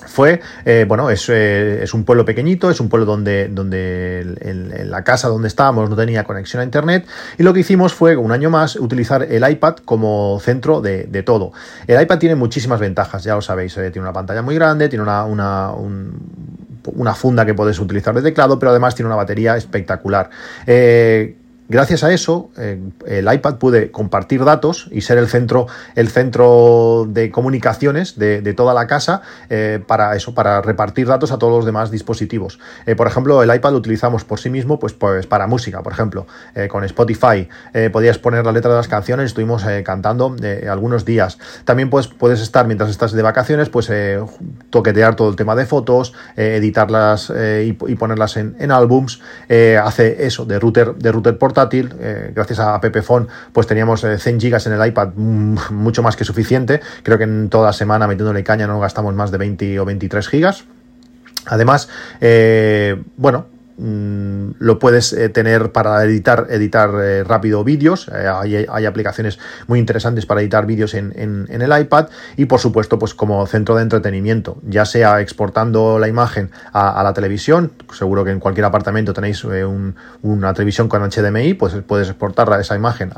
fue, 0.05 0.41
eh, 0.65 0.85
bueno, 0.87 1.09
eh, 1.09 1.79
es, 1.83 1.93
un 1.93 2.03
pueblo 2.03 2.25
pequeñito, 2.25 2.69
es 2.69 2.79
un 2.79 2.89
pueblo 2.89 3.05
donde, 3.05 3.47
donde 3.49 4.21
en, 4.41 4.91
la 4.91 5.03
casa 5.03 5.27
donde 5.27 5.47
estábamos 5.47 5.89
no 5.89 5.95
tenía 5.95 6.23
conexión 6.23 6.61
a 6.61 6.63
internet 6.63 7.05
y 7.37 7.43
lo 7.43 7.53
que 7.53 7.61
hicimos 7.61 7.93
fue 7.93 8.15
un 8.15 8.31
año 8.31 8.49
más 8.49 8.75
utilizar 8.75 9.23
el 9.23 9.49
iPad 9.49 9.77
como 9.83 10.39
centro 10.41 10.81
de, 10.81 11.05
todo. 11.25 11.51
El 11.87 12.01
iPad 12.01 12.19
tiene 12.19 12.35
muchísimas 12.35 12.79
ventajas, 12.79 13.23
ya 13.23 13.35
lo 13.35 13.41
sabéis, 13.41 13.75
eh, 13.77 13.91
tiene 13.91 14.05
una 14.07 14.13
pantalla 14.13 14.41
muy 14.41 14.55
grande, 14.55 14.89
tiene 14.89 15.03
una, 15.03 15.25
una, 15.25 15.71
una 15.73 17.15
funda 17.15 17.45
que 17.45 17.53
puedes 17.53 17.79
utilizar 17.79 18.13
de 18.13 18.21
teclado, 18.21 18.59
pero 18.59 18.71
además 18.71 18.95
tiene 18.95 19.07
una 19.07 19.15
batería 19.15 19.57
espectacular. 19.57 20.29
Gracias 21.67 22.03
a 22.03 22.13
eso, 22.13 22.51
eh, 22.59 22.79
el 23.07 23.33
iPad 23.33 23.55
puede 23.55 23.89
compartir 23.89 24.45
datos 24.45 24.87
y 24.91 25.01
ser 25.01 25.17
el 25.17 25.27
centro, 25.27 25.65
el 25.95 26.09
centro 26.09 27.07
de 27.09 27.31
comunicaciones 27.31 28.19
de, 28.19 28.53
toda 28.53 28.75
la 28.75 28.85
casa 28.85 29.23
eh, 29.49 29.79
para 29.85 30.15
eso, 30.15 30.35
para 30.35 30.61
repartir 30.61 31.07
datos 31.07 31.31
a 31.31 31.39
todos 31.39 31.53
los 31.53 31.65
demás 31.65 31.89
dispositivos. 31.89 32.59
Eh, 32.85 32.95
por 32.95 33.07
ejemplo, 33.07 33.41
el 33.41 33.53
iPad 33.53 33.71
lo 33.71 33.77
utilizamos 33.77 34.23
por 34.23 34.39
sí 34.39 34.51
mismo, 34.51 34.77
pues, 34.77 34.93
pues 34.93 35.25
para 35.25 35.47
música, 35.47 35.81
por 35.81 35.91
ejemplo, 35.91 36.27
con 36.69 36.83
Spotify. 36.83 37.49
podías 37.91 38.19
poner 38.19 38.45
la 38.45 38.51
letra 38.51 38.71
de 38.71 38.77
las 38.77 38.87
canciones, 38.87 39.27
estuvimos 39.27 39.65
cantando 39.83 40.35
algunos 40.69 41.03
días. 41.03 41.39
También 41.63 41.89
pues, 41.89 42.07
puedes 42.07 42.41
estar, 42.41 42.67
mientras 42.67 42.91
estás 42.91 43.11
de 43.11 43.21
vacaciones, 43.21 43.69
pues 43.69 43.91
toquetear 44.69 45.15
todo 45.15 45.29
el 45.29 45.35
tema 45.35 45.55
de 45.55 45.65
fotos, 45.65 46.13
editarlas 46.35 47.33
y, 47.63 47.73
ponerlas 47.73 48.37
en, 48.37 48.55
en 48.59 48.71
álbums. 48.71 49.21
hace 49.49 50.25
eso 50.25 50.45
de 50.45 50.59
router, 50.59 50.95
de 50.95 51.11
router 51.11 51.37
eh, 51.99 52.31
gracias 52.35 52.59
a 52.59 52.79
Pepefon, 52.79 53.27
pues 53.51 53.67
teníamos 53.67 54.01
100 54.01 54.11
eh, 54.13 54.39
gigas 54.39 54.67
en 54.67 54.73
el 54.73 54.87
iPad, 54.87 55.09
mm, 55.15 55.57
mucho 55.71 56.03
más 56.03 56.15
que 56.15 56.23
suficiente. 56.23 56.81
Creo 57.03 57.17
que 57.17 57.23
en 57.23 57.49
toda 57.49 57.73
semana 57.73 58.07
metiéndole 58.07 58.43
caña 58.43 58.67
no 58.67 58.79
gastamos 58.79 59.13
más 59.13 59.31
de 59.31 59.37
20 59.37 59.79
o 59.79 59.85
23 59.85 60.27
gigas. 60.27 60.65
Además, 61.47 61.89
eh, 62.21 63.01
bueno, 63.17 63.47
Mm, 63.77 64.51
lo 64.59 64.79
puedes 64.79 65.11
eh, 65.11 65.27
tener 65.27 65.73
para 65.73 66.01
editar, 66.05 66.47
editar 66.49 66.91
eh, 67.01 67.25
rápido 67.25 67.63
vídeos. 67.65 68.07
Eh, 68.07 68.65
hay, 68.69 68.85
aplicaciones 68.85 69.37
muy 69.67 69.79
interesantes 69.79 70.25
para 70.25 70.41
editar 70.41 70.65
vídeos 70.65 70.93
en, 70.93 71.13
el 71.49 71.81
iPad 71.81 72.07
y 72.37 72.45
por 72.45 72.59
supuesto 72.59 72.99
pues 72.99 73.13
como 73.13 73.45
centro 73.47 73.75
de 73.75 73.81
entretenimiento, 73.81 74.57
ya 74.63 74.85
sea 74.85 75.19
exportando 75.19 75.99
la 75.99 76.07
imagen 76.07 76.51
a, 76.71 77.01
la 77.03 77.13
televisión, 77.13 77.71
seguro 77.91 78.23
que 78.23 78.31
en 78.31 78.39
cualquier 78.39 78.65
apartamento 78.65 79.13
tenéis 79.13 79.43
una 79.43 80.53
televisión 80.53 80.87
con 80.87 81.01
HDMI, 81.09 81.55
pues 81.55 81.73
puedes 81.87 82.09
exportar 82.09 82.47
esa 82.59 82.75
imagen 82.75 83.11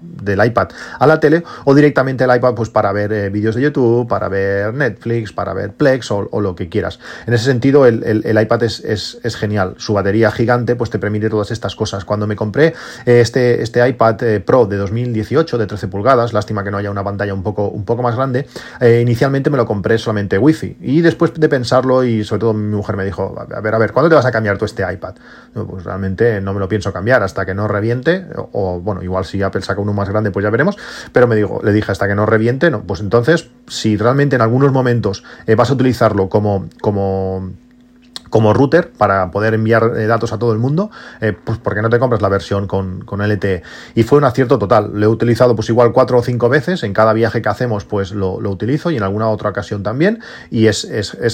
del 0.00 0.46
iPad 0.46 0.68
a 0.98 1.06
la 1.06 1.18
tele 1.18 1.42
o 1.64 1.74
directamente 1.74 2.24
el 2.24 2.34
iPad 2.34 2.54
pues 2.54 2.70
para 2.70 2.92
ver 2.92 3.30
vídeos 3.30 3.56
de 3.56 3.62
YouTube, 3.62 4.06
para 4.06 4.28
ver 4.28 4.72
Netflix, 4.72 5.32
para 5.32 5.52
ver 5.54 5.72
Plex 5.72 6.10
o, 6.10 6.40
lo 6.40 6.54
que 6.54 6.68
quieras. 6.68 7.00
En 7.26 7.34
ese 7.34 7.44
sentido 7.44 7.86
el, 7.86 8.38
iPad 8.40 8.62
es, 8.62 8.80
es 8.80 9.36
genial 9.36 9.73
su 9.76 9.94
batería 9.94 10.30
gigante 10.30 10.76
pues 10.76 10.90
te 10.90 10.98
permite 10.98 11.30
todas 11.30 11.50
estas 11.50 11.74
cosas. 11.76 12.04
Cuando 12.04 12.26
me 12.26 12.36
compré 12.36 12.74
eh, 13.06 13.20
este, 13.20 13.62
este 13.62 13.86
iPad 13.86 14.22
eh, 14.22 14.40
Pro 14.40 14.66
de 14.66 14.76
2018 14.76 15.58
de 15.58 15.66
13 15.66 15.88
pulgadas, 15.88 16.32
lástima 16.32 16.64
que 16.64 16.70
no 16.70 16.78
haya 16.78 16.90
una 16.90 17.04
pantalla 17.04 17.34
un 17.34 17.42
poco, 17.42 17.68
un 17.68 17.84
poco 17.84 18.02
más 18.02 18.16
grande, 18.16 18.46
eh, 18.80 19.00
inicialmente 19.00 19.50
me 19.50 19.56
lo 19.56 19.66
compré 19.66 19.98
solamente 19.98 20.38
Wi-Fi 20.38 20.78
y 20.80 21.00
después 21.00 21.34
de 21.34 21.48
pensarlo 21.48 22.04
y 22.04 22.24
sobre 22.24 22.40
todo 22.40 22.54
mi 22.54 22.74
mujer 22.74 22.96
me 22.96 23.04
dijo, 23.04 23.34
a 23.38 23.60
ver, 23.60 23.74
a 23.74 23.78
ver, 23.78 23.92
¿cuándo 23.92 24.08
te 24.08 24.14
vas 24.14 24.26
a 24.26 24.32
cambiar 24.32 24.58
tú 24.58 24.64
este 24.64 24.82
iPad? 24.90 25.14
pues 25.54 25.84
realmente 25.84 26.40
no 26.40 26.52
me 26.52 26.58
lo 26.58 26.68
pienso 26.68 26.92
cambiar 26.92 27.22
hasta 27.22 27.46
que 27.46 27.54
no 27.54 27.68
reviente 27.68 28.26
o, 28.52 28.80
bueno, 28.80 29.04
igual 29.04 29.24
si 29.24 29.40
Apple 29.40 29.62
saca 29.62 29.80
uno 29.80 29.92
más 29.92 30.08
grande 30.08 30.32
pues 30.32 30.42
ya 30.42 30.50
veremos, 30.50 30.76
pero 31.12 31.28
me 31.28 31.36
digo, 31.36 31.60
le 31.62 31.72
dije 31.72 31.92
hasta 31.92 32.08
que 32.08 32.16
no 32.16 32.26
reviente, 32.26 32.70
no, 32.70 32.82
pues 32.82 33.00
entonces 33.00 33.50
si 33.68 33.96
realmente 33.96 34.34
en 34.34 34.42
algunos 34.42 34.72
momentos 34.72 35.22
vas 35.56 35.70
a 35.70 35.74
utilizarlo 35.74 36.28
como, 36.28 36.68
como 36.80 37.52
como 38.34 38.52
router 38.52 38.90
para 38.90 39.30
poder 39.30 39.54
enviar 39.54 39.92
eh, 39.96 40.08
datos 40.08 40.32
a 40.32 40.40
todo 40.40 40.52
el 40.52 40.58
mundo, 40.58 40.90
eh, 41.20 41.32
pues 41.32 41.58
porque 41.58 41.82
no 41.82 41.88
te 41.88 42.00
compras 42.00 42.20
la 42.20 42.28
versión 42.28 42.66
con, 42.66 43.04
LTE. 43.08 43.62
Y 43.94 44.02
fue 44.02 44.18
un 44.18 44.24
acierto 44.24 44.58
total. 44.58 44.90
Lo 44.92 45.06
he 45.06 45.08
utilizado 45.08 45.54
pues 45.54 45.68
igual 45.68 45.92
cuatro 45.92 46.18
o 46.18 46.22
cinco 46.24 46.48
veces. 46.48 46.82
En 46.82 46.92
cada 46.92 47.12
viaje 47.12 47.40
que 47.42 47.48
hacemos 47.48 47.84
pues 47.84 48.10
lo, 48.10 48.38
utilizo 48.38 48.90
y 48.90 48.96
en 48.96 49.04
alguna 49.04 49.28
otra 49.28 49.50
ocasión 49.50 49.84
también. 49.84 50.18
Y 50.50 50.66
es, 50.66 50.84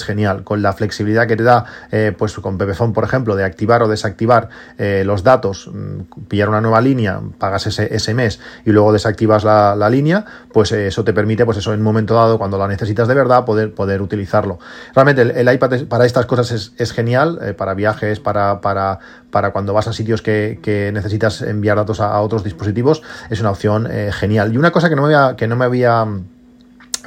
genial. 0.05 0.43
Con 0.43 0.61
la 0.61 0.73
flexibilidad 0.73 1.25
que 1.25 1.35
te 1.35 1.41
da 1.41 1.65
eh, 1.91 2.13
pues 2.15 2.35
con 2.35 2.59
Pepefon, 2.59 2.93
por 2.93 3.03
ejemplo, 3.03 3.35
de 3.35 3.45
activar 3.45 3.81
o 3.81 3.87
desactivar 3.87 4.49
los 4.77 5.23
datos, 5.23 5.71
mm, 5.73 6.27
pillar 6.27 6.49
una 6.49 6.61
nueva 6.61 6.81
línea, 6.81 7.19
pagas 7.39 7.65
ese, 7.65 7.95
ese 7.95 8.13
mes 8.13 8.39
y 8.63 8.71
luego 8.73 8.93
desactivas 8.93 9.43
la, 9.43 9.89
línea, 9.89 10.23
pues 10.53 10.71
eso 10.71 11.03
te 11.03 11.13
permite 11.13 11.45
pues 11.45 11.57
eso 11.57 11.73
en 11.73 11.79
un 11.79 11.83
momento 11.83 12.13
dado 12.13 12.37
cuando 12.37 12.59
la 12.59 12.67
necesitas 12.67 13.07
de 13.07 13.15
verdad 13.15 13.43
poder, 13.43 13.73
poder 13.73 14.03
utilizarlo. 14.03 14.59
Realmente 14.93 15.23
el, 15.23 15.51
iPad 15.51 15.85
para 15.85 16.05
estas 16.05 16.27
cosas 16.27 16.73
es 16.77 16.90
genial 16.91 17.39
eh, 17.41 17.53
para 17.53 17.73
viajes, 17.73 18.19
para, 18.19 18.61
para, 18.61 18.99
para, 19.29 19.51
cuando 19.51 19.73
vas 19.73 19.87
a 19.87 19.93
sitios 19.93 20.21
que, 20.21 20.91
necesitas 20.93 21.41
enviar 21.41 21.77
datos 21.77 21.99
a, 21.99 22.19
otros 22.21 22.43
dispositivos, 22.43 23.01
es 23.29 23.39
una 23.39 23.51
opción 23.51 23.87
eh, 23.89 24.11
genial. 24.11 24.53
Y 24.53 24.57
una 24.57 24.71
cosa 24.71 24.89
que 24.89 24.95
no 24.95 25.03
me 25.03 25.15
había, 25.15 25.35
que 25.35 25.47
no 25.47 25.55
me 25.55 25.65
había 25.65 26.05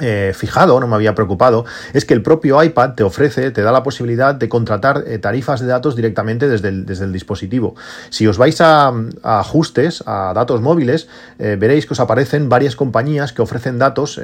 eh, 0.01 0.33
fijado, 0.35 0.77
no 0.81 0.87
me 0.87 0.95
había 0.95 1.15
preocupado, 1.15 1.63
es 1.93 2.03
que 2.03 2.13
el 2.13 2.21
propio 2.21 2.61
iPad 2.61 2.95
te 2.95 3.03
ofrece, 3.03 3.51
te 3.51 3.61
da 3.61 3.71
la 3.71 3.81
posibilidad 3.81 4.35
de 4.35 4.49
contratar 4.49 5.05
eh, 5.07 5.19
tarifas 5.19 5.61
de 5.61 5.67
datos 5.67 5.95
directamente 5.95 6.49
desde 6.49 6.67
el, 6.67 6.85
desde 6.85 7.05
el, 7.05 7.13
dispositivo. 7.13 7.75
Si 8.09 8.27
os 8.27 8.37
vais 8.37 8.59
a, 8.59 8.91
ajustes, 9.23 10.03
a 10.05 10.33
datos 10.35 10.59
móviles, 10.59 11.07
eh, 11.39 11.55
veréis 11.57 11.85
que 11.85 11.93
os 11.93 12.01
aparecen 12.01 12.49
varias 12.49 12.75
compañías 12.75 13.31
que 13.31 13.41
ofrecen 13.41 13.79
datos 13.79 14.19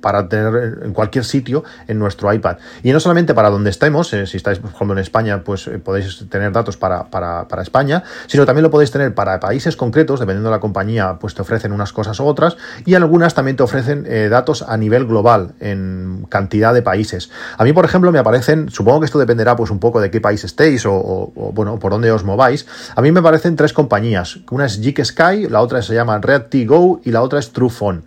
para 0.00 0.28
tener 0.28 0.78
en 0.84 0.92
cualquier 0.92 1.24
sitio 1.24 1.64
en 1.86 1.98
nuestro 1.98 2.32
iPad. 2.32 2.56
Y 2.82 2.92
no 2.92 3.00
solamente 3.00 3.34
para 3.34 3.50
donde 3.50 3.70
estemos, 3.70 4.08
si 4.08 4.36
estáis, 4.36 4.58
por 4.58 4.70
ejemplo, 4.70 4.94
en 4.94 5.00
España, 5.00 5.42
pues 5.44 5.68
podéis 5.82 6.24
tener 6.30 6.52
datos 6.52 6.76
para, 6.76 7.04
para, 7.04 7.46
para, 7.48 7.62
España, 7.62 8.04
sino 8.26 8.46
también 8.46 8.62
lo 8.62 8.70
podéis 8.70 8.90
tener 8.90 9.14
para 9.14 9.38
países 9.40 9.76
concretos, 9.76 10.20
dependiendo 10.20 10.48
de 10.48 10.56
la 10.56 10.60
compañía, 10.60 11.18
pues 11.20 11.34
te 11.34 11.42
ofrecen 11.42 11.72
unas 11.72 11.92
cosas 11.92 12.18
u 12.20 12.24
otras, 12.24 12.56
y 12.86 12.94
algunas 12.94 13.34
también 13.34 13.56
te 13.56 13.62
ofrecen 13.62 14.04
datos 14.30 14.62
a 14.62 14.76
nivel 14.76 14.93
global, 15.02 15.54
en 15.58 16.26
cantidad 16.28 16.72
de 16.72 16.82
países. 16.82 17.30
A 17.58 17.64
mí, 17.64 17.72
por 17.72 17.84
ejemplo, 17.84 18.12
me 18.12 18.20
aparecen, 18.20 18.70
supongo 18.70 19.00
que 19.00 19.06
esto 19.06 19.18
dependerá 19.18 19.56
pues 19.56 19.70
un 19.70 19.80
poco 19.80 20.00
de 20.00 20.10
qué 20.10 20.20
país 20.20 20.44
estéis 20.44 20.84
o, 20.86 21.32
bueno, 21.52 21.80
por 21.80 21.90
dónde 21.90 22.12
os 22.12 22.22
mováis. 22.22 22.66
A 22.94 23.02
mí 23.02 23.10
me 23.10 23.20
aparecen 23.20 23.56
tres 23.56 23.72
compañías. 23.72 24.38
Una 24.50 24.66
es 24.66 24.80
Geek 24.80 25.04
Sky, 25.04 25.48
la 25.48 25.60
otra 25.60 25.82
se 25.82 25.94
llama 25.94 26.18
Red 26.18 26.44
Go 26.66 27.00
y 27.04 27.10
la 27.10 27.22
otra 27.22 27.40
es 27.40 27.50
Truephone. 27.52 28.04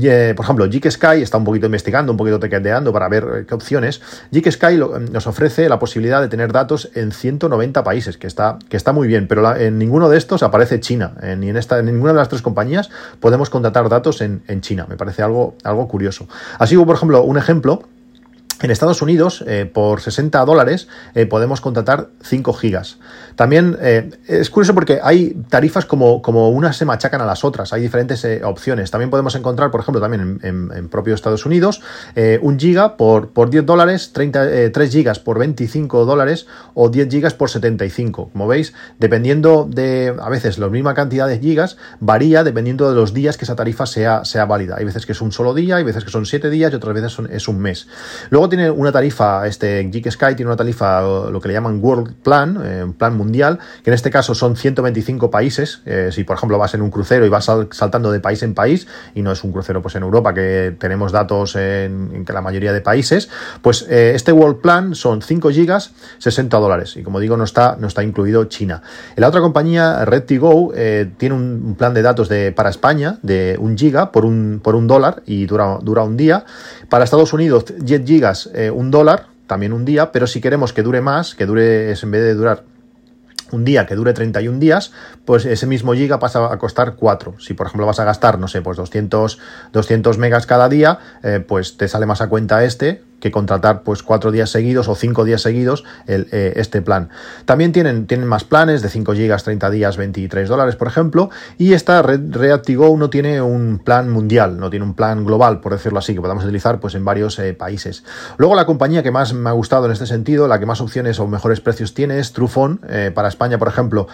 Eh, 0.00 0.32
por 0.34 0.44
ejemplo, 0.44 0.68
Geek 0.68 0.90
Sky 0.90 1.22
está 1.22 1.36
un 1.36 1.44
poquito 1.44 1.66
investigando, 1.66 2.12
un 2.12 2.18
poquito 2.18 2.40
tequeteando 2.40 2.92
para 2.92 3.08
ver 3.08 3.24
eh, 3.24 3.44
qué 3.46 3.54
opciones. 3.54 4.00
Geek 4.30 4.50
Sky 4.50 4.78
nos 5.10 5.26
ofrece 5.26 5.68
la 5.68 5.78
posibilidad 5.78 6.20
de 6.20 6.28
tener 6.28 6.52
datos 6.52 6.90
en 6.94 7.12
190 7.12 7.84
países, 7.84 8.16
que 8.16 8.26
está, 8.26 8.58
que 8.68 8.76
está 8.76 8.92
muy 8.92 9.06
bien, 9.08 9.28
pero 9.28 9.56
en 9.56 9.78
ninguno 9.78 10.08
de 10.08 10.16
estos 10.16 10.42
aparece 10.42 10.80
China. 10.80 11.14
ni 11.36 11.50
en, 11.50 11.56
esta, 11.56 11.78
en 11.78 11.86
ninguna 11.86 12.12
de 12.12 12.18
las 12.18 12.28
tres 12.28 12.42
compañías 12.42 12.90
podemos 13.20 13.50
contratar 13.50 13.88
datos 13.88 14.20
en, 14.20 14.42
en 14.48 14.60
China. 14.60 14.86
Me 14.88 14.96
parece 14.96 15.22
algo, 15.22 15.56
algo 15.64 15.88
curioso. 15.88 16.28
Así 16.58 16.74
como, 16.74 16.86
por 16.86 16.96
ejemplo, 16.96 17.22
un 17.22 17.36
ejemplo 17.36 17.82
en 18.62 18.70
Estados 18.70 19.00
Unidos, 19.00 19.42
eh, 19.46 19.70
por 19.72 20.00
60 20.00 20.44
dólares, 20.44 20.88
eh, 21.14 21.26
podemos 21.26 21.60
contratar 21.60 22.08
5 22.22 22.52
gigas. 22.52 22.98
También 23.34 23.78
eh, 23.80 24.10
es 24.26 24.50
curioso 24.50 24.74
porque 24.74 25.00
hay 25.02 25.30
tarifas 25.48 25.86
como, 25.86 26.20
como 26.20 26.50
unas 26.50 26.76
se 26.76 26.84
machacan 26.84 27.22
a 27.22 27.26
las 27.26 27.42
otras, 27.44 27.72
hay 27.72 27.80
diferentes 27.80 28.26
opciones. 28.44 28.90
También 28.90 29.08
podemos 29.10 29.34
encontrar, 29.34 29.70
por 29.70 29.80
ejemplo, 29.80 30.00
también 30.00 30.40
en, 30.42 30.88
propio 30.90 31.14
Estados 31.14 31.46
Unidos, 31.46 31.80
un 32.42 32.58
giga 32.58 32.96
por, 32.96 33.30
por 33.30 33.48
10 33.48 33.64
dólares, 33.64 34.12
30, 34.12 34.72
3 34.72 34.92
gigas 34.92 35.18
por 35.18 35.38
25 35.38 36.04
dólares 36.04 36.46
o 36.74 36.88
10 36.90 37.08
gigas 37.08 37.34
por 37.34 37.48
75. 37.48 38.30
Como 38.30 38.46
veis, 38.46 38.74
dependiendo 38.98 39.66
de, 39.70 40.14
a 40.20 40.28
veces, 40.28 40.58
la 40.58 40.68
misma 40.68 40.94
cantidad 40.94 41.28
de 41.28 41.38
gigas, 41.38 41.76
varía 42.00 42.44
dependiendo 42.44 42.88
de 42.88 42.94
los 42.94 43.14
días 43.14 43.36
que 43.36 43.44
esa 43.44 43.56
tarifa 43.56 43.86
sea, 43.86 44.24
sea 44.24 44.44
válida. 44.44 44.76
Hay 44.78 44.84
veces 44.84 45.06
que 45.06 45.12
es 45.12 45.20
un 45.20 45.32
solo 45.32 45.54
día, 45.54 45.76
hay 45.76 45.84
veces 45.84 46.04
que 46.04 46.10
son 46.10 46.26
7 46.26 46.50
días 46.50 46.72
y 46.72 46.76
otras 46.76 46.94
veces 46.94 47.16
es 47.30 47.48
un 47.48 47.58
mes. 47.58 47.86
Luego 48.30 48.49
tiene 48.50 48.70
una 48.70 48.92
tarifa, 48.92 49.46
este 49.46 49.84
Geek 49.84 50.10
Sky 50.10 50.34
tiene 50.34 50.46
una 50.46 50.56
tarifa, 50.56 51.00
lo 51.00 51.40
que 51.40 51.48
le 51.48 51.54
llaman 51.54 51.80
World 51.82 52.16
Plan, 52.22 52.60
eh, 52.62 52.92
plan 52.98 53.16
mundial, 53.16 53.58
que 53.82 53.90
en 53.90 53.94
este 53.94 54.10
caso 54.10 54.34
son 54.34 54.56
125 54.56 55.30
países. 55.30 55.80
Eh, 55.86 56.10
si 56.12 56.24
por 56.24 56.36
ejemplo 56.36 56.58
vas 56.58 56.74
en 56.74 56.82
un 56.82 56.90
crucero 56.90 57.24
y 57.24 57.28
vas 57.28 57.50
saltando 57.70 58.12
de 58.12 58.20
país 58.20 58.42
en 58.42 58.54
país, 58.54 58.86
y 59.14 59.22
no 59.22 59.32
es 59.32 59.42
un 59.44 59.52
crucero 59.52 59.80
pues 59.80 59.94
en 59.94 60.02
Europa 60.02 60.34
que 60.34 60.76
tenemos 60.78 61.12
datos 61.12 61.56
en, 61.56 62.24
la 62.30 62.42
mayoría 62.42 62.72
de 62.72 62.80
países, 62.80 63.28
pues 63.62 63.86
eh, 63.88 64.12
este 64.14 64.32
World 64.32 64.60
Plan 64.60 64.94
son 64.94 65.22
5 65.22 65.50
gigas, 65.50 65.92
60 66.18 66.58
dólares. 66.58 66.96
Y 66.96 67.02
como 67.02 67.20
digo, 67.20 67.36
no 67.36 67.44
está, 67.44 67.76
no 67.80 67.86
está 67.86 68.02
incluido 68.02 68.44
China. 68.44 68.82
La 69.16 69.28
otra 69.28 69.40
compañía, 69.40 70.04
Red2Go, 70.04 71.16
tiene 71.16 71.34
un 71.34 71.74
plan 71.78 71.94
de 71.94 72.02
datos 72.02 72.28
para 72.54 72.70
España 72.70 73.18
de 73.22 73.56
un 73.58 73.78
giga 73.78 74.12
por 74.12 74.24
un, 74.24 74.60
por 74.62 74.74
un 74.74 74.86
dólar 74.86 75.22
y 75.26 75.46
dura, 75.46 75.78
dura 75.80 76.02
un 76.02 76.16
día. 76.16 76.44
Para 76.88 77.04
Estados 77.04 77.32
Unidos, 77.32 77.64
10 77.78 78.04
gigas 78.04 78.39
eh, 78.54 78.70
un 78.70 78.90
dólar, 78.90 79.26
también 79.46 79.72
un 79.72 79.84
día, 79.84 80.12
pero 80.12 80.26
si 80.26 80.40
queremos 80.40 80.72
que 80.72 80.82
dure 80.82 81.00
más, 81.00 81.34
que 81.34 81.46
dure, 81.46 81.92
en 81.92 82.10
vez 82.10 82.22
de 82.22 82.34
durar 82.34 82.64
un 83.52 83.64
día 83.64 83.86
que 83.86 83.96
dure 83.96 84.12
31 84.12 84.58
días, 84.58 84.92
pues 85.24 85.44
ese 85.44 85.66
mismo 85.66 85.92
giga 85.94 86.18
pasa 86.18 86.52
a 86.52 86.58
costar 86.58 86.94
4. 86.94 87.40
Si 87.40 87.54
por 87.54 87.66
ejemplo 87.66 87.86
vas 87.86 87.98
a 87.98 88.04
gastar, 88.04 88.38
no 88.38 88.48
sé, 88.48 88.62
pues 88.62 88.76
200, 88.76 89.38
200 89.72 90.18
megas 90.18 90.46
cada 90.46 90.68
día, 90.68 90.98
eh, 91.22 91.44
pues 91.46 91.76
te 91.76 91.88
sale 91.88 92.06
más 92.06 92.20
a 92.20 92.28
cuenta 92.28 92.64
este 92.64 93.02
que 93.20 93.30
contratar 93.30 93.82
pues 93.82 94.02
cuatro 94.02 94.32
días 94.32 94.50
seguidos 94.50 94.88
o 94.88 94.94
cinco 94.94 95.24
días 95.24 95.42
seguidos 95.42 95.84
el, 96.06 96.28
eh, 96.32 96.54
este 96.56 96.82
plan. 96.82 97.10
También 97.44 97.72
tienen, 97.72 98.06
tienen 98.06 98.26
más 98.26 98.44
planes 98.44 98.82
de 98.82 98.88
5 98.88 99.12
gigas, 99.14 99.44
30 99.44 99.70
días, 99.70 99.96
23 99.96 100.48
dólares, 100.48 100.76
por 100.76 100.88
ejemplo, 100.88 101.30
y 101.58 101.72
esta 101.74 102.02
Red 102.02 102.32
Reactigo 102.32 102.96
no 102.96 103.10
tiene 103.10 103.40
un 103.42 103.78
plan 103.78 104.10
mundial, 104.10 104.58
no 104.58 104.70
tiene 104.70 104.84
un 104.84 104.94
plan 104.94 105.24
global, 105.24 105.60
por 105.60 105.72
decirlo 105.72 105.98
así, 105.98 106.14
que 106.14 106.20
podamos 106.20 106.44
utilizar 106.44 106.80
pues 106.80 106.94
en 106.94 107.04
varios 107.04 107.38
eh, 107.38 107.54
países. 107.54 108.04
Luego 108.38 108.54
la 108.54 108.66
compañía 108.66 109.02
que 109.02 109.10
más 109.10 109.34
me 109.34 109.48
ha 109.48 109.52
gustado 109.52 109.86
en 109.86 109.92
este 109.92 110.06
sentido, 110.06 110.48
la 110.48 110.58
que 110.58 110.66
más 110.66 110.80
opciones 110.80 111.20
o 111.20 111.26
mejores 111.26 111.60
precios 111.60 111.94
tiene 111.94 112.18
es 112.18 112.32
Trufone. 112.32 112.78
Eh, 112.88 113.10
para 113.14 113.28
España, 113.28 113.58
por 113.58 113.68
ejemplo, 113.68 114.08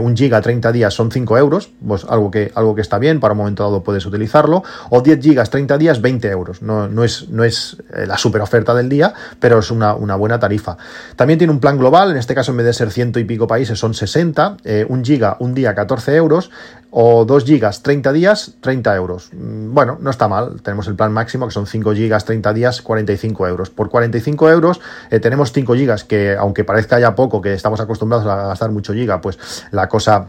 un 0.00 0.16
giga 0.16 0.40
30 0.40 0.72
días 0.72 0.94
son 0.94 1.10
5 1.10 1.38
euros, 1.38 1.70
pues 1.86 2.04
algo 2.04 2.30
que, 2.30 2.52
algo 2.54 2.74
que 2.74 2.80
está 2.80 2.98
bien, 2.98 3.20
para 3.20 3.32
un 3.32 3.38
momento 3.38 3.62
dado 3.62 3.82
puedes 3.82 4.06
utilizarlo, 4.06 4.62
o 4.90 5.00
10 5.00 5.20
gigas 5.20 5.50
30 5.50 5.78
días 5.78 6.00
20 6.00 6.28
euros. 6.28 6.62
No, 6.62 6.88
no 6.88 7.04
es, 7.04 7.28
no 7.28 7.44
es 7.44 7.82
la 7.90 8.16
super 8.16 8.40
oferta 8.42 8.51
del 8.52 8.88
día, 8.88 9.14
pero 9.40 9.58
es 9.58 9.70
una, 9.70 9.94
buena 9.94 10.38
tarifa. 10.38 10.76
También 11.16 11.38
tiene 11.38 11.52
un 11.52 11.60
plan 11.60 11.78
global, 11.78 12.10
en 12.10 12.16
este 12.18 12.34
caso 12.34 12.50
en 12.50 12.58
vez 12.58 12.66
de 12.66 12.72
ser 12.74 12.90
ciento 12.90 13.18
y 13.18 13.24
pico 13.24 13.46
países 13.46 13.78
son 13.78 13.94
60, 13.94 14.58
eh, 14.64 14.86
un 14.88 15.04
giga 15.04 15.36
un 15.40 15.54
día 15.54 15.74
14 15.74 16.14
euros 16.16 16.50
o 16.90 17.24
2 17.24 17.44
gigas 17.44 17.82
30 17.82 18.12
días 18.12 18.52
30 18.60 18.94
euros. 18.96 19.30
Mm, 19.32 19.72
bueno, 19.72 19.96
no 20.00 20.10
está 20.10 20.28
mal, 20.28 20.60
tenemos 20.62 20.86
el 20.86 20.94
plan 20.94 21.12
máximo 21.12 21.46
que 21.46 21.52
son 21.52 21.66
5 21.66 21.94
gigas 21.94 22.26
30 22.26 22.52
días 22.52 22.82
45 22.82 23.48
euros. 23.48 23.70
Por 23.70 23.88
45 23.88 24.50
euros 24.50 24.80
eh, 25.10 25.18
tenemos 25.18 25.52
5 25.52 25.74
gigas 25.74 26.04
que 26.04 26.36
aunque 26.36 26.64
parezca 26.64 27.00
ya 27.00 27.14
poco, 27.14 27.40
que 27.40 27.54
estamos 27.54 27.80
acostumbrados 27.80 28.26
a 28.26 28.48
gastar 28.48 28.70
mucho 28.70 28.92
giga, 28.92 29.20
pues 29.20 29.38
la 29.70 29.88
cosa 29.88 30.28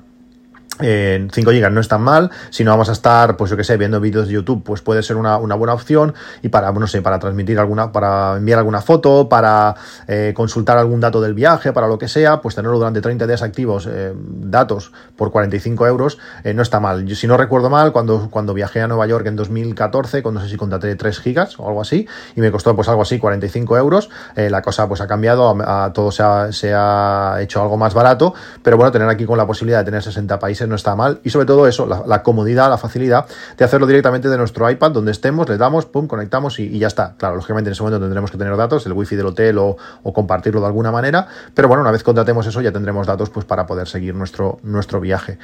en 0.79 1.29
5 1.29 1.51
GB 1.51 1.71
no 1.71 1.81
es 1.81 1.87
tan 1.87 2.01
mal, 2.01 2.31
si 2.49 2.63
no 2.63 2.71
vamos 2.71 2.89
a 2.89 2.93
estar, 2.93 3.37
pues 3.37 3.51
yo 3.51 3.57
que 3.57 3.63
sé, 3.63 3.77
viendo 3.77 3.99
vídeos 3.99 4.27
de 4.27 4.33
YouTube, 4.33 4.63
pues 4.63 4.81
puede 4.81 5.03
ser 5.03 5.17
una, 5.17 5.37
buena 5.37 5.73
opción 5.73 6.15
y 6.41 6.49
para, 6.49 6.71
no 6.71 6.87
sé, 6.87 7.01
para 7.01 7.19
transmitir 7.19 7.59
alguna, 7.59 7.91
para 7.91 8.37
enviar 8.37 8.57
alguna 8.57 8.81
foto, 8.81 9.29
para 9.29 9.75
eh, 10.07 10.33
consultar 10.35 10.79
algún 10.79 10.99
dato 10.99 11.21
del 11.21 11.35
viaje, 11.35 11.73
para 11.73 11.87
lo 11.87 11.99
que 11.99 12.07
sea, 12.07 12.41
pues 12.41 12.55
tenerlo 12.55 12.77
durante 12.77 13.01
30 13.01 13.27
días 13.27 13.43
activos, 13.43 13.87
eh, 13.89 14.13
datos 14.15 14.91
por 15.15 15.31
45 15.31 15.85
euros, 15.85 16.17
eh, 16.43 16.53
no 16.53 16.63
está 16.63 16.79
mal. 16.79 17.07
Si 17.15 17.27
no 17.27 17.37
recuerdo 17.37 17.69
mal, 17.69 17.91
cuando, 17.91 18.29
cuando 18.31 18.53
viajé 18.55 18.81
a 18.81 18.87
Nueva 18.87 19.05
York 19.05 19.27
en 19.27 19.35
2014, 19.35 20.23
cuando 20.23 20.39
no 20.39 20.45
sé 20.45 20.51
si 20.51 20.57
contraté 20.57 20.95
3 20.95 21.19
gigas 21.19 21.59
o 21.59 21.67
algo 21.67 21.81
así, 21.81 22.07
y 22.35 22.41
me 22.41 22.51
costó 22.51 22.75
pues 22.75 22.87
algo 22.89 23.03
así, 23.03 23.19
45 23.19 23.77
euros, 23.77 24.09
la 24.35 24.61
cosa 24.63 24.87
pues 24.87 25.01
ha 25.01 25.07
cambiado, 25.07 25.55
a, 25.61 25.93
todo 25.93 26.11
se 26.11 26.23
ha, 26.23 26.51
se 26.51 26.73
ha 26.73 27.37
hecho 27.41 27.61
algo 27.61 27.77
más 27.77 27.93
barato, 27.93 28.33
pero 28.63 28.77
bueno, 28.77 28.91
tener 28.91 29.07
aquí 29.07 29.25
con 29.25 29.37
la 29.37 29.45
posibilidad 29.45 29.79
de 29.79 29.85
tener 29.85 30.01
60 30.01 30.39
países 30.39 30.62
no 30.67 30.75
está 30.75 30.95
mal. 30.95 31.19
Y 31.23 31.29
sobre 31.29 31.45
todo 31.45 31.67
eso, 31.67 31.87
la, 32.05 32.23
comodidad, 32.23 32.69
la 32.69 32.77
facilidad 32.77 33.25
de 33.57 33.65
hacerlo 33.65 33.87
directamente 33.87 34.29
de 34.29 34.37
nuestro 34.37 34.69
iPad, 34.69 34.91
donde 34.91 35.11
estemos, 35.11 35.47
le 35.49 35.57
damos, 35.57 35.85
pum, 35.85 36.07
conectamos 36.07 36.59
y, 36.59 36.77
ya 36.79 36.87
está. 36.87 37.15
Claro, 37.17 37.35
lógicamente 37.35 37.69
en 37.69 37.73
ese 37.73 37.83
momento 37.83 37.99
tendremos 37.99 38.31
que 38.31 38.37
tener 38.37 38.55
datos, 38.55 38.85
el 38.85 38.93
wifi 38.93 39.15
del 39.15 39.27
hotel 39.27 39.57
o, 39.57 39.77
compartirlo 40.13 40.61
de 40.61 40.67
alguna 40.67 40.91
manera, 40.91 41.27
pero 41.55 41.67
bueno, 41.67 41.81
una 41.81 41.91
vez 41.91 42.03
contratemos 42.03 42.45
eso 42.45 42.61
ya 42.61 42.71
tendremos 42.71 43.07
datos 43.07 43.31
pues 43.31 43.45
para 43.45 43.65
poder 43.65 43.87
seguir 43.87 44.13
nuestro, 44.13 44.59
nuestro 44.61 44.99
viaje. 44.99 45.39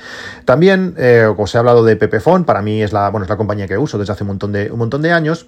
También, 0.45 0.93
eh, 0.97 1.27
os 1.35 1.55
he 1.55 1.57
hablado 1.57 1.83
de 1.83 1.95
Pepephone, 1.95 2.45
para 2.45 2.61
mí 2.61 2.83
es 2.83 2.93
la, 2.93 3.09
bueno, 3.09 3.23
es 3.23 3.29
la 3.29 3.37
compañía 3.37 3.67
que 3.67 3.77
uso 3.77 3.97
desde 3.97 4.13
hace 4.13 4.23
un 4.23 4.29
montón 4.29 4.51
de, 4.51 4.71
un 4.71 4.77
montón 4.77 5.01
de 5.01 5.11
años. 5.11 5.47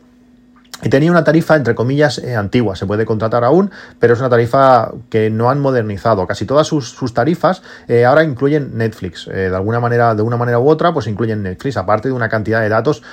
Y 0.83 0.89
tenía 0.89 1.11
una 1.11 1.23
tarifa, 1.23 1.55
entre 1.55 1.75
comillas, 1.75 2.17
eh, 2.17 2.35
antigua, 2.35 2.75
se 2.75 2.85
puede 2.85 3.05
contratar 3.05 3.43
aún, 3.43 3.71
pero 3.99 4.13
es 4.13 4.19
una 4.19 4.29
tarifa 4.29 4.91
que 5.09 5.29
no 5.29 5.49
han 5.49 5.59
modernizado. 5.59 6.25
Casi 6.27 6.45
todas 6.45 6.67
sus, 6.67 7.13
tarifas 7.13 7.61
eh, 7.87 8.05
ahora 8.05 8.23
incluyen 8.23 8.77
Netflix. 8.77 9.27
Eh, 9.27 9.49
de 9.49 9.55
alguna 9.55 9.79
manera, 9.79 10.15
de 10.15 10.21
una 10.21 10.37
manera 10.37 10.59
u 10.59 10.67
otra, 10.67 10.93
pues 10.93 11.07
incluyen 11.07 11.43
Netflix, 11.43 11.77
aparte 11.77 12.07
de 12.07 12.13
una 12.13 12.29
cantidad 12.29 12.61
de 12.61 12.69
datos 12.69 13.03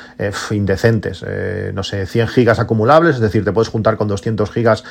indecentes. 0.51 1.25
no 1.73 1.83
sé, 1.83 2.07
100 2.07 2.29
gigas 2.29 2.59
acumulables, 2.59 3.17
es 3.17 3.21
decir, 3.21 3.45
te 3.45 3.53
puedes 3.53 3.69
juntar 3.69 3.97
con 3.97 4.09
200 4.09 4.51
gigas 4.51 4.85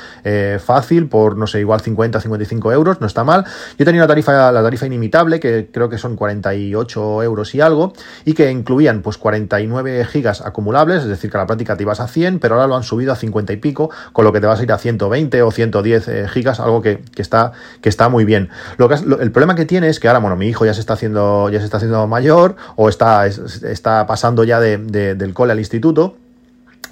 fácil 0.60 1.07
por, 1.07 1.38
no 1.38 1.48
sé, 1.48 1.60
igual 1.60 1.81
50, 1.81 2.19
55 2.19 2.72
euros, 2.72 3.01
no 3.01 3.07
está 3.07 3.24
mal. 3.24 3.46
Yo 3.77 3.86
tenía 3.86 4.01
una 4.01 4.07
tarifa, 4.07 4.51
la 4.51 4.62
tarifa 4.62 4.86
inimitable, 4.86 5.39
que 5.39 5.69
creo 5.72 5.89
que 5.89 5.98
son 5.98 6.15
48 6.15 7.24
euros 7.24 7.55
y 7.55 7.62
algo, 7.62 7.93
y 8.25 8.34
que 8.34 8.51
incluían 8.51 9.01
pues 9.01 9.17
49 9.17 10.05
gigas 10.05 10.41
acumulables, 10.41 11.03
es 11.03 11.10
decir, 11.10 11.31
que 11.31 11.38
a 11.38 11.41
la 11.41 11.48
práctica 11.48 11.75
te 11.75 11.84
ibas 11.84 12.00
a 12.00 12.07
100, 12.07 12.39
pero 12.39 12.55
ahora 12.55 12.66
lo 12.67 12.75
han 12.75 12.83
subido 12.83 13.12
a 13.13 13.15
50 13.15 13.53
y 13.53 13.57
pico, 13.57 13.89
con 14.13 14.25
lo 14.25 14.33
que 14.33 14.39
te 14.39 14.47
vas 14.47 14.59
a 14.59 14.63
ir 14.63 14.71
a 14.71 14.77
120 14.77 15.41
o 15.41 15.51
110 15.51 16.07
eh, 16.07 16.27
gigas, 16.27 16.59
algo 16.59 16.81
que, 16.81 17.01
está, 17.15 17.51
que 17.81 17.89
está 17.89 18.09
muy 18.09 18.25
bien. 18.25 18.50
Lo 18.77 18.89
que, 18.89 18.95
el 18.95 19.31
problema 19.31 19.55
que 19.55 19.65
tiene 19.65 19.89
es 19.89 20.00
que 20.00 20.07
ahora, 20.07 20.19
bueno, 20.19 20.36
mi 20.36 20.47
hijo 20.47 20.65
ya 20.65 20.74
se 20.74 20.79
está 20.79 20.93
haciendo, 20.93 21.50
ya 21.50 21.59
se 21.59 21.65
está 21.65 21.77
haciendo 21.77 22.07
mayor 22.07 22.55
o 22.75 22.89
está, 22.89 23.25
está 23.25 24.05
pasando 24.05 24.43
ya 24.43 24.59
del 24.59 25.33
cole 25.33 25.51
al 25.51 25.59
instituto 25.59 26.15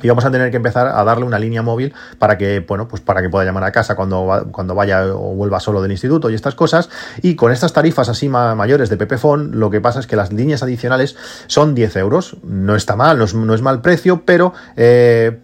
y 0.01 0.07
vamos 0.09 0.25
a 0.25 0.31
tener 0.31 0.51
que 0.51 0.57
empezar 0.57 0.87
a 0.87 1.03
darle 1.03 1.25
una 1.25 1.39
línea 1.39 1.61
móvil 1.61 1.93
para 2.19 2.37
que, 2.37 2.59
bueno, 2.59 2.87
pues 2.87 3.01
para 3.01 3.21
que 3.21 3.29
pueda 3.29 3.45
llamar 3.45 3.63
a 3.63 3.71
casa 3.71 3.95
cuando, 3.95 4.49
cuando 4.51 4.75
vaya 4.75 5.05
o 5.05 5.33
vuelva 5.33 5.59
solo 5.59 5.81
del 5.81 5.91
instituto 5.91 6.29
y 6.29 6.35
estas 6.35 6.53
cosas. 6.53 6.89
Y 7.21 7.35
con 7.35 7.51
estas 7.51 7.73
tarifas 7.73 8.09
así 8.09 8.27
mayores 8.27 8.89
de 8.89 8.97
Pepefon, 8.97 9.59
lo 9.59 9.69
que 9.69 9.81
pasa 9.81 9.99
es 9.99 10.07
que 10.07 10.15
las 10.15 10.33
líneas 10.33 10.63
adicionales 10.63 11.15
son 11.47 11.75
10 11.75 11.95
euros. 11.95 12.37
No 12.43 12.75
está 12.75 12.95
mal, 12.95 13.17
no 13.17 13.25
es, 13.25 13.33
no 13.33 13.53
es 13.53 13.61
mal 13.61 13.81
precio, 13.81 14.23
pero 14.25 14.53
eh, 14.75 15.39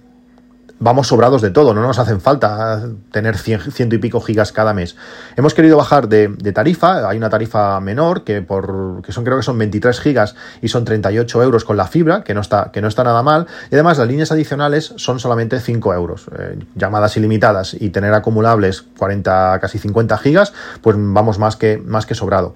vamos 0.81 1.07
sobrados 1.07 1.41
de 1.41 1.51
todo, 1.51 1.73
no 1.73 1.81
nos 1.81 2.00
hacen 2.00 2.19
falta 2.19 2.81
tener 3.11 3.38
ciento 3.38 3.95
y 3.95 4.00
pico 4.00 4.19
gigas 4.19 4.51
cada 4.51 4.73
mes. 4.73 4.97
Hemos 5.38 5.53
querido 5.53 5.77
bajar 5.77 6.09
de, 6.09 6.27
tarifa, 6.53 7.07
hay 7.07 7.17
una 7.17 7.29
tarifa 7.29 7.79
menor 7.79 8.23
que 8.23 8.41
por 8.41 9.01
que 9.03 9.11
son 9.11 9.23
creo 9.23 9.38
que 9.38 9.43
son 9.43 9.57
23 9.57 10.00
gigas 10.00 10.35
y 10.61 10.67
son 10.67 10.83
38 10.83 11.43
euros 11.43 11.63
con 11.63 11.77
la 11.77 11.88
fibra, 11.88 12.23
que 12.23 12.33
no 12.33 12.41
está, 12.41 12.71
que 12.73 12.81
no 12.81 12.88
está 12.88 13.03
nada 13.03 13.21
mal, 13.21 13.47
y 13.69 13.75
además 13.75 14.00
las 14.00 14.07
líneas 14.07 14.31
adicionales 14.31 14.93
son 14.97 15.19
solamente 15.19 15.59
5 15.59 15.93
euros. 15.93 16.25
Eh, 16.38 16.59
llamadas 16.75 17.15
ilimitadas 17.15 17.75
y 17.79 17.89
tener 17.89 18.13
acumulables 18.13 18.81
40, 18.97 19.59
casi 19.61 19.77
50 19.77 20.17
gigas, 20.17 20.51
pues 20.81 20.97
vamos 21.00 21.38
más 21.38 21.55
que, 21.55 21.77
más 21.77 22.07
que 22.07 22.15
sobrado. 22.15 22.55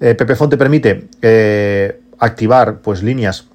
Eh, 0.00 0.14
te 0.14 0.26
permite 0.56 1.08
eh, 1.22 2.00
activar 2.18 2.78
pues 2.80 3.02
líneas 3.02 3.46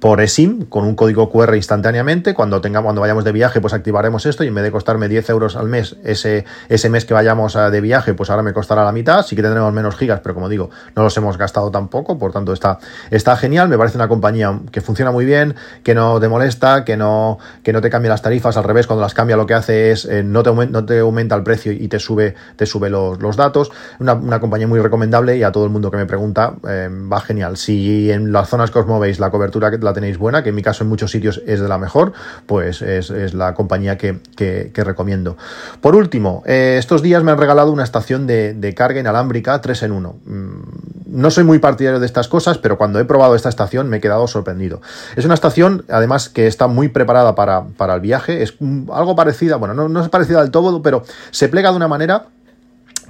por 0.00 0.20
eSIM 0.20 0.66
con 0.66 0.84
un 0.84 0.94
código 0.94 1.30
QR 1.30 1.54
instantáneamente. 1.56 2.34
Cuando 2.34 2.60
tengamos, 2.60 2.86
cuando 2.86 3.00
vayamos 3.00 3.24
de 3.24 3.32
viaje, 3.32 3.60
pues 3.60 3.74
activaremos 3.74 4.26
esto 4.26 4.44
y 4.44 4.48
en 4.48 4.54
vez 4.54 4.64
de 4.64 4.70
costarme 4.70 5.08
10 5.08 5.30
euros 5.30 5.56
al 5.56 5.68
mes 5.68 5.96
ese, 6.04 6.44
ese 6.68 6.88
mes 6.88 7.04
que 7.04 7.14
vayamos 7.14 7.54
de 7.54 7.80
viaje, 7.80 8.14
pues 8.14 8.30
ahora 8.30 8.42
me 8.42 8.52
costará 8.52 8.84
la 8.84 8.92
mitad. 8.92 9.22
Sí 9.22 9.36
que 9.36 9.42
tendremos 9.42 9.72
menos 9.72 9.96
gigas, 9.96 10.20
pero 10.20 10.34
como 10.34 10.48
digo, 10.48 10.70
no 10.94 11.02
los 11.02 11.16
hemos 11.16 11.38
gastado 11.38 11.70
tampoco, 11.70 12.18
por 12.18 12.32
tanto 12.32 12.52
está, 12.52 12.78
está 13.10 13.36
genial. 13.36 13.68
Me 13.68 13.78
parece 13.78 13.96
una 13.96 14.08
compañía 14.08 14.60
que 14.70 14.80
funciona 14.80 15.10
muy 15.10 15.24
bien, 15.24 15.54
que 15.82 15.94
no 15.94 16.20
te 16.20 16.28
molesta, 16.28 16.84
que 16.84 16.96
no, 16.96 17.38
que 17.62 17.72
no 17.72 17.80
te 17.80 17.90
cambia 17.90 18.10
las 18.10 18.22
tarifas. 18.22 18.56
Al 18.56 18.64
revés, 18.64 18.86
cuando 18.86 19.02
las 19.02 19.14
cambia 19.14 19.36
lo 19.36 19.46
que 19.46 19.54
hace 19.54 19.90
es 19.92 20.04
eh, 20.04 20.22
no, 20.22 20.42
te 20.42 20.52
no 20.52 20.84
te 20.84 20.98
aumenta 20.98 21.34
el 21.34 21.42
precio 21.42 21.72
y 21.72 21.88
te 21.88 21.98
sube, 21.98 22.34
te 22.56 22.66
sube 22.66 22.90
los, 22.90 23.20
los 23.20 23.36
datos. 23.36 23.70
Una, 24.00 24.14
una, 24.14 24.40
compañía 24.40 24.66
muy 24.66 24.80
recomendable 24.80 25.36
y 25.36 25.42
a 25.42 25.52
todo 25.52 25.64
el 25.64 25.70
mundo 25.70 25.90
que 25.90 25.96
me 25.96 26.06
pregunta 26.06 26.54
eh, 26.68 26.88
va 26.90 27.20
genial. 27.20 27.56
Si 27.56 28.10
en 28.10 28.32
las 28.32 28.48
zonas 28.48 28.70
Cosmo 28.70 28.98
veis 29.00 29.18
la 29.20 29.30
cobertura 29.30 29.70
que 29.70 29.78
la 29.84 29.92
tenéis 29.92 30.18
buena, 30.18 30.42
que 30.42 30.48
en 30.48 30.54
mi 30.54 30.62
caso 30.62 30.84
en 30.84 30.90
muchos 30.90 31.10
sitios 31.10 31.42
es 31.46 31.60
de 31.60 31.68
la 31.68 31.78
mejor, 31.78 32.12
pues 32.46 32.82
es, 32.82 33.10
la 33.34 33.54
compañía 33.54 33.96
que, 33.96 34.72
recomiendo. 34.74 35.36
Por 35.80 35.94
último, 35.96 36.42
eh, 36.46 36.76
estos 36.78 37.02
días 37.02 37.22
me 37.22 37.32
han 37.32 37.38
regalado 37.38 37.72
una 37.72 37.84
estación 37.84 38.26
de, 38.26 38.74
carga 38.76 39.00
inalámbrica 39.00 39.60
3 39.60 39.82
en 39.84 39.92
1. 39.92 40.16
Mm, 40.24 40.62
no 41.06 41.30
soy 41.30 41.44
muy 41.44 41.58
partidario 41.58 42.00
de 42.00 42.06
estas 42.06 42.28
cosas, 42.28 42.58
pero 42.58 42.76
cuando 42.76 42.98
he 42.98 43.04
probado 43.04 43.34
esta 43.36 43.48
estación 43.48 43.88
me 43.88 43.98
he 43.98 44.00
quedado 44.00 44.26
sorprendido. 44.26 44.80
Es 45.16 45.24
una 45.24 45.34
estación, 45.34 45.84
además, 45.88 46.28
que 46.28 46.46
está 46.46 46.66
muy 46.66 46.88
preparada 46.88 47.34
para, 47.34 47.94
el 47.94 48.00
viaje. 48.00 48.42
Es 48.42 48.54
algo 48.92 49.14
parecida, 49.14 49.56
bueno, 49.56 49.74
no, 49.74 50.02
es 50.02 50.08
parecida 50.08 50.40
del 50.40 50.50
todo, 50.50 50.82
pero 50.82 51.04
se 51.30 51.48
plega 51.48 51.70
de 51.70 51.76
una 51.76 51.88
manera 51.88 52.26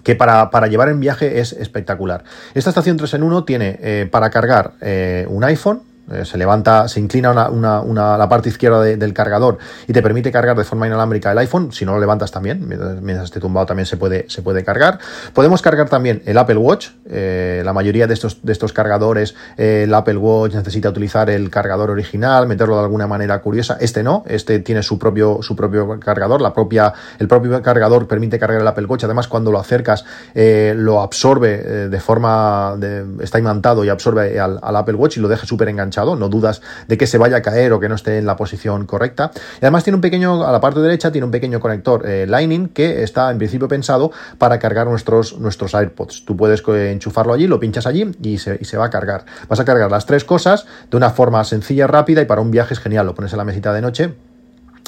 que 0.02 0.14
para, 0.14 0.66
llevar 0.66 0.90
en 0.90 1.00
viaje 1.00 1.40
es 1.40 1.52
espectacular. 1.52 2.24
Esta 2.54 2.70
estación 2.70 2.96
3 2.96 3.14
en 3.14 3.22
1 3.22 3.44
tiene 3.44 3.78
eh, 3.80 4.08
para 4.10 4.30
cargar 4.30 4.74
eh, 4.80 5.26
un 5.28 5.42
iPhone, 5.44 5.82
se 6.24 6.36
levanta, 6.36 6.86
se 6.86 7.00
inclina 7.00 7.30
una, 7.30 7.80
una, 7.80 8.18
la 8.18 8.28
parte 8.28 8.50
izquierda 8.50 8.82
del 8.82 9.14
cargador 9.14 9.58
y 9.86 9.92
te 9.92 10.02
permite 10.02 10.30
cargar 10.30 10.56
de 10.56 10.64
forma 10.64 10.86
inalámbrica 10.86 11.32
el 11.32 11.38
iPhone. 11.38 11.72
Si 11.72 11.86
no 11.86 11.94
lo 11.94 12.00
levantas 12.00 12.30
también, 12.30 12.66
mientras, 12.68 13.24
esté 13.24 13.40
tumbado 13.40 13.66
también 13.66 13.86
se 13.86 13.96
puede, 13.96 14.26
se 14.28 14.42
puede 14.42 14.64
cargar. 14.64 14.98
Podemos 15.32 15.62
cargar 15.62 15.88
también 15.88 16.22
el 16.26 16.36
Apple 16.36 16.58
Watch. 16.58 16.88
Eh, 17.08 17.62
la 17.64 17.72
mayoría 17.72 18.06
de 18.06 18.14
estos, 18.14 18.42
de 18.42 18.52
estos 18.52 18.72
cargadores, 18.72 19.34
eh, 19.56 19.84
el 19.84 19.94
Apple 19.94 20.18
Watch 20.18 20.54
necesita 20.54 20.90
utilizar 20.90 21.30
el 21.30 21.48
cargador 21.48 21.90
original, 21.90 22.46
meterlo 22.46 22.76
de 22.76 22.82
alguna 22.82 23.06
manera 23.06 23.40
curiosa. 23.40 23.78
Este 23.80 24.02
no, 24.02 24.24
este 24.26 24.58
tiene 24.58 24.82
su 24.82 24.98
propio, 24.98 25.38
su 25.42 25.56
propio 25.56 25.98
cargador. 26.00 26.42
La 26.42 26.52
propia, 26.52 26.92
el 27.18 27.28
propio 27.28 27.62
cargador 27.62 28.06
permite 28.06 28.38
cargar 28.38 28.60
el 28.60 28.68
Apple 28.68 28.86
Watch. 28.86 29.04
Además, 29.04 29.26
cuando 29.28 29.50
lo 29.50 29.58
acercas, 29.58 30.04
lo 30.34 31.00
absorbe 31.00 31.88
de 31.88 32.00
forma, 32.00 32.76
está 33.20 33.38
imantado 33.38 33.84
y 33.84 33.88
absorbe 33.88 34.38
al, 34.38 34.58
al 34.62 34.76
Apple 34.76 34.94
Watch 34.94 35.16
y 35.16 35.20
lo 35.20 35.28
deja 35.28 35.46
súper 35.46 35.68
enganchado 35.68 35.93
no 36.16 36.28
dudas 36.28 36.60
de 36.88 36.98
que 36.98 37.06
se 37.06 37.18
vaya 37.18 37.38
a 37.38 37.42
caer 37.42 37.72
o 37.72 37.80
que 37.80 37.88
no 37.88 37.94
esté 37.94 38.18
en 38.18 38.26
la 38.26 38.36
posición 38.36 38.86
correcta. 38.86 39.30
Y 39.34 39.64
además 39.64 39.84
tiene 39.84 39.96
un 39.96 40.00
pequeño, 40.00 40.44
a 40.44 40.52
la 40.52 40.60
parte 40.60 40.80
derecha, 40.80 41.12
tiene 41.12 41.24
un 41.24 41.30
pequeño 41.30 41.60
conector 41.60 42.06
eh, 42.06 42.26
Lightning 42.26 42.68
que 42.68 43.02
está 43.02 43.30
en 43.30 43.38
principio 43.38 43.68
pensado 43.68 44.10
para 44.38 44.58
cargar 44.58 44.86
nuestros, 44.86 45.38
nuestros 45.38 45.74
AirPods. 45.74 46.24
Tú 46.24 46.36
puedes 46.36 46.62
enchufarlo 46.66 47.32
allí, 47.32 47.46
lo 47.46 47.60
pinchas 47.60 47.86
allí 47.86 48.10
y 48.22 48.38
se, 48.38 48.58
y 48.60 48.64
se 48.64 48.76
va 48.76 48.86
a 48.86 48.90
cargar. 48.90 49.24
Vas 49.48 49.60
a 49.60 49.64
cargar 49.64 49.90
las 49.90 50.06
tres 50.06 50.24
cosas 50.24 50.66
de 50.90 50.96
una 50.96 51.10
forma 51.10 51.42
sencilla, 51.44 51.86
rápida 51.86 52.22
y 52.22 52.24
para 52.24 52.40
un 52.40 52.50
viaje 52.50 52.74
es 52.74 52.80
genial. 52.80 53.06
Lo 53.06 53.14
pones 53.14 53.32
en 53.32 53.38
la 53.38 53.44
mesita 53.44 53.72
de 53.72 53.80
noche 53.80 54.14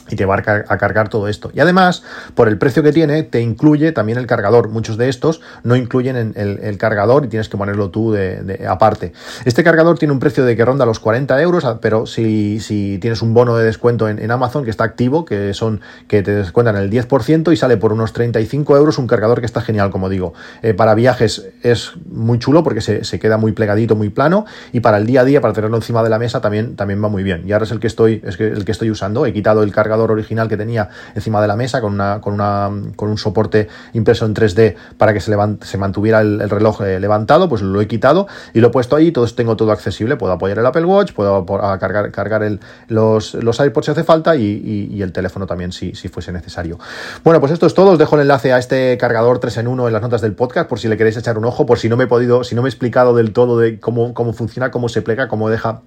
y 0.09 0.17
te 0.17 0.25
va 0.25 0.37
a 0.37 0.79
cargar 0.79 1.09
todo 1.09 1.29
esto. 1.29 1.51
Y 1.55 1.61
además, 1.61 2.03
por 2.35 2.49
el 2.49 2.59
precio 2.59 2.83
que 2.83 2.93
tiene, 2.93 3.23
te 3.23 3.41
incluye 3.41 3.93
también 3.93 4.19
el 4.19 4.27
cargador. 4.27 4.69
Muchos 4.69 4.97
de 4.97 5.09
estos 5.09 5.41
no 5.63 5.77
incluyen 5.77 6.35
el, 6.37 6.79
cargador 6.79 7.25
y 7.25 7.29
tienes 7.29 7.49
que 7.49 7.57
ponerlo 7.57 7.91
tú 7.91 8.13
de, 8.13 8.67
aparte. 8.69 9.13
Este 9.45 9.65
cargador 9.65 9.99
tiene 9.99 10.13
un 10.13 10.21
precio 10.21 10.45
de 10.45 10.57
que 10.57 10.65
ronda 10.65 10.87
los 10.87 10.99
40 10.99 11.41
euros, 11.41 11.65
pero 11.81 12.07
si, 12.07 12.61
si 12.61 12.99
tienes 12.99 13.23
un 13.23 13.35
bono 13.35 13.57
de 13.57 13.65
descuento 13.65 14.09
en, 14.09 14.31
Amazon 14.31 14.65
que 14.65 14.71
está 14.71 14.85
activo, 14.85 15.25
que 15.25 15.55
son 15.55 15.81
que 16.09 16.23
te 16.23 16.33
descuentan 16.33 16.77
el 16.77 16.91
10% 16.91 17.53
y 17.53 17.57
sale 17.57 17.77
por 17.77 17.93
unos 17.93 18.13
35 18.13 18.77
euros 18.77 18.99
un 18.99 19.07
cargador 19.07 19.41
que 19.41 19.47
está 19.47 19.61
genial, 19.61 19.91
como 19.91 20.09
digo. 20.09 20.35
Eh, 20.63 20.75
para 20.75 20.95
viajes 20.95 21.49
es 21.63 21.93
muy 22.11 22.39
chulo 22.39 22.63
porque 22.63 22.81
se, 22.81 23.19
queda 23.19 23.39
muy 23.39 23.53
plegadito, 23.53 23.97
muy 23.97 24.11
plano 24.11 24.45
y 24.73 24.81
para 24.81 24.99
el 24.99 25.07
día 25.07 25.23
a 25.23 25.25
día, 25.25 25.41
para 25.41 25.55
tenerlo 25.55 25.77
encima 25.77 26.03
de 26.03 26.11
la 26.11 26.19
mesa, 26.19 26.41
también, 26.41 26.77
también 26.77 27.03
va 27.03 27.09
muy 27.09 27.23
bien. 27.23 27.45
Y 27.47 27.53
ahora 27.53 27.65
es 27.65 27.71
el 27.71 27.81
que 27.81 27.87
estoy, 27.87 28.23
es 28.25 28.39
el 28.39 28.65
que 28.65 28.73
estoy 28.73 28.91
usando. 28.91 29.25
He 29.25 29.33
quitado 29.33 29.63
el 29.63 29.73
cargador 29.73 29.96
original 30.01 30.49
que 30.49 30.57
tenía 30.57 30.89
encima 31.15 31.41
de 31.41 31.49
la 31.49 31.57
mesa 31.57 31.81
con, 31.81 31.95
una, 31.95 32.21
con, 32.21 32.35
una, 32.35 32.71
con 32.97 33.11
un 33.11 33.19
soporte 33.19 33.69
impreso 33.93 34.27
en 34.27 34.35
3D 34.35 34.75
para 34.99 35.13
que 35.13 35.21
se, 35.21 35.35
se 35.63 35.79
mantuviera 35.79 36.21
el, 36.21 36.49
reloj 36.51 36.83
eh, 36.83 37.01
levantado, 37.01 37.49
pues 37.49 37.63
lo 37.63 37.81
he 37.81 37.89
quitado 37.89 38.27
y 38.53 38.61
lo 38.61 38.69
he 38.69 38.71
puesto 38.71 38.97
ahí, 38.97 39.13
todo, 39.13 39.27
tengo 39.29 39.57
todo 39.57 39.73
accesible, 39.73 40.17
puedo 40.17 40.33
apoyar 40.33 40.59
el 40.59 40.67
Apple 40.67 40.85
Watch, 40.85 41.13
puedo 41.13 41.45
cargar, 41.47 42.11
cargar 42.11 42.43
el, 42.43 42.61
los, 42.89 43.35
los 43.35 43.61
iPods 43.61 43.87
si 43.87 43.93
hace 43.93 44.05
falta 44.05 44.37
y, 44.37 45.03
el 45.03 45.13
teléfono 45.13 45.47
también 45.47 45.73
si, 45.73 45.95
si 45.95 46.09
fuese 46.09 46.33
necesario. 46.33 46.79
Bueno, 47.23 47.39
pues 47.39 47.53
esto 47.53 47.67
es 47.67 47.75
todo, 47.75 47.93
os 47.93 47.99
dejo 47.99 48.17
el 48.17 48.23
enlace 48.23 48.53
a 48.53 48.59
este 48.59 48.97
cargador 48.99 49.39
3 49.39 49.59
en 49.59 49.69
1 49.69 49.87
en 49.87 49.93
las 49.93 50.03
notas 50.03 50.21
del 50.21 50.35
podcast 50.35 50.69
por 50.69 50.81
si 50.81 50.89
le 50.89 50.97
queréis 50.97 51.17
echar 51.17 51.39
un 51.39 51.45
ojo, 51.45 51.67
por 51.67 51.79
si 51.79 51.89
no 51.89 51.97
me 51.97 52.05
he 52.05 52.07
podido, 52.07 52.45
si 52.45 52.55
no 52.55 52.63
me 52.63 52.69
he 52.69 52.71
explicado 52.71 53.15
del 53.15 53.33
todo 53.33 53.59
de 53.59 53.79
cómo, 53.79 54.15
cómo 54.15 54.33
funciona, 54.33 54.71
cómo 54.71 54.89
se 54.89 55.03
plega, 55.03 55.29
cómo 55.29 55.49
deja 55.51 55.83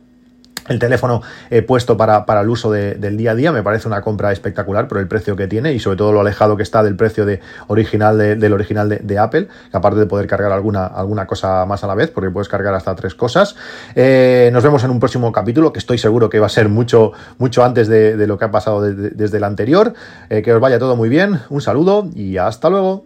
el 0.69 0.79
teléfono 0.79 1.21
eh, 1.49 1.61
puesto 1.61 1.97
para, 1.97 2.25
para, 2.25 2.41
el 2.41 2.49
uso 2.49 2.71
del 2.71 3.17
día 3.17 3.31
a 3.31 3.35
día 3.35 3.51
me 3.51 3.63
parece 3.63 3.87
una 3.87 4.01
compra 4.01 4.31
espectacular 4.31 4.87
por 4.87 4.99
el 4.99 5.07
precio 5.07 5.35
que 5.35 5.47
tiene 5.47 5.73
y 5.73 5.79
sobre 5.79 5.97
todo 5.97 6.13
lo 6.13 6.21
alejado 6.21 6.55
que 6.55 6.63
está 6.63 6.83
del 6.83 6.95
precio 6.95 7.25
de 7.25 7.41
original 7.67 8.17
del 8.17 8.53
original 8.53 8.89
de, 9.01 9.19
Apple, 9.19 9.47
aparte 9.71 9.99
de 9.99 10.05
poder 10.05 10.27
cargar 10.27 10.51
alguna, 10.51 10.85
alguna 10.85 11.25
cosa 11.25 11.65
más 11.65 11.83
a 11.83 11.87
la 11.87 11.95
vez, 11.95 12.09
porque 12.11 12.29
puedes 12.29 12.47
cargar 12.47 12.73
hasta 12.73 12.95
tres 12.95 13.15
cosas. 13.15 13.55
Eh, 13.95 14.49
nos 14.53 14.63
vemos 14.63 14.83
en 14.83 14.91
un 14.91 14.99
próximo 14.99 15.31
capítulo, 15.31 15.73
que 15.73 15.79
estoy 15.79 15.97
seguro 15.97 16.29
que 16.29 16.39
va 16.39 16.45
a 16.45 16.49
ser 16.49 16.69
mucho, 16.69 17.11
mucho 17.37 17.63
antes 17.63 17.87
de, 17.87 18.27
lo 18.27 18.37
que 18.37 18.45
ha 18.45 18.51
pasado 18.51 18.81
desde 18.81 19.37
el 19.37 19.43
anterior. 19.43 19.93
Eh, 20.29 20.41
que 20.41 20.53
os 20.53 20.61
vaya 20.61 20.79
todo 20.79 20.95
muy 20.95 21.09
bien, 21.09 21.39
un 21.49 21.61
saludo 21.61 22.07
y 22.13 22.37
hasta 22.37 22.69
luego. 22.69 23.05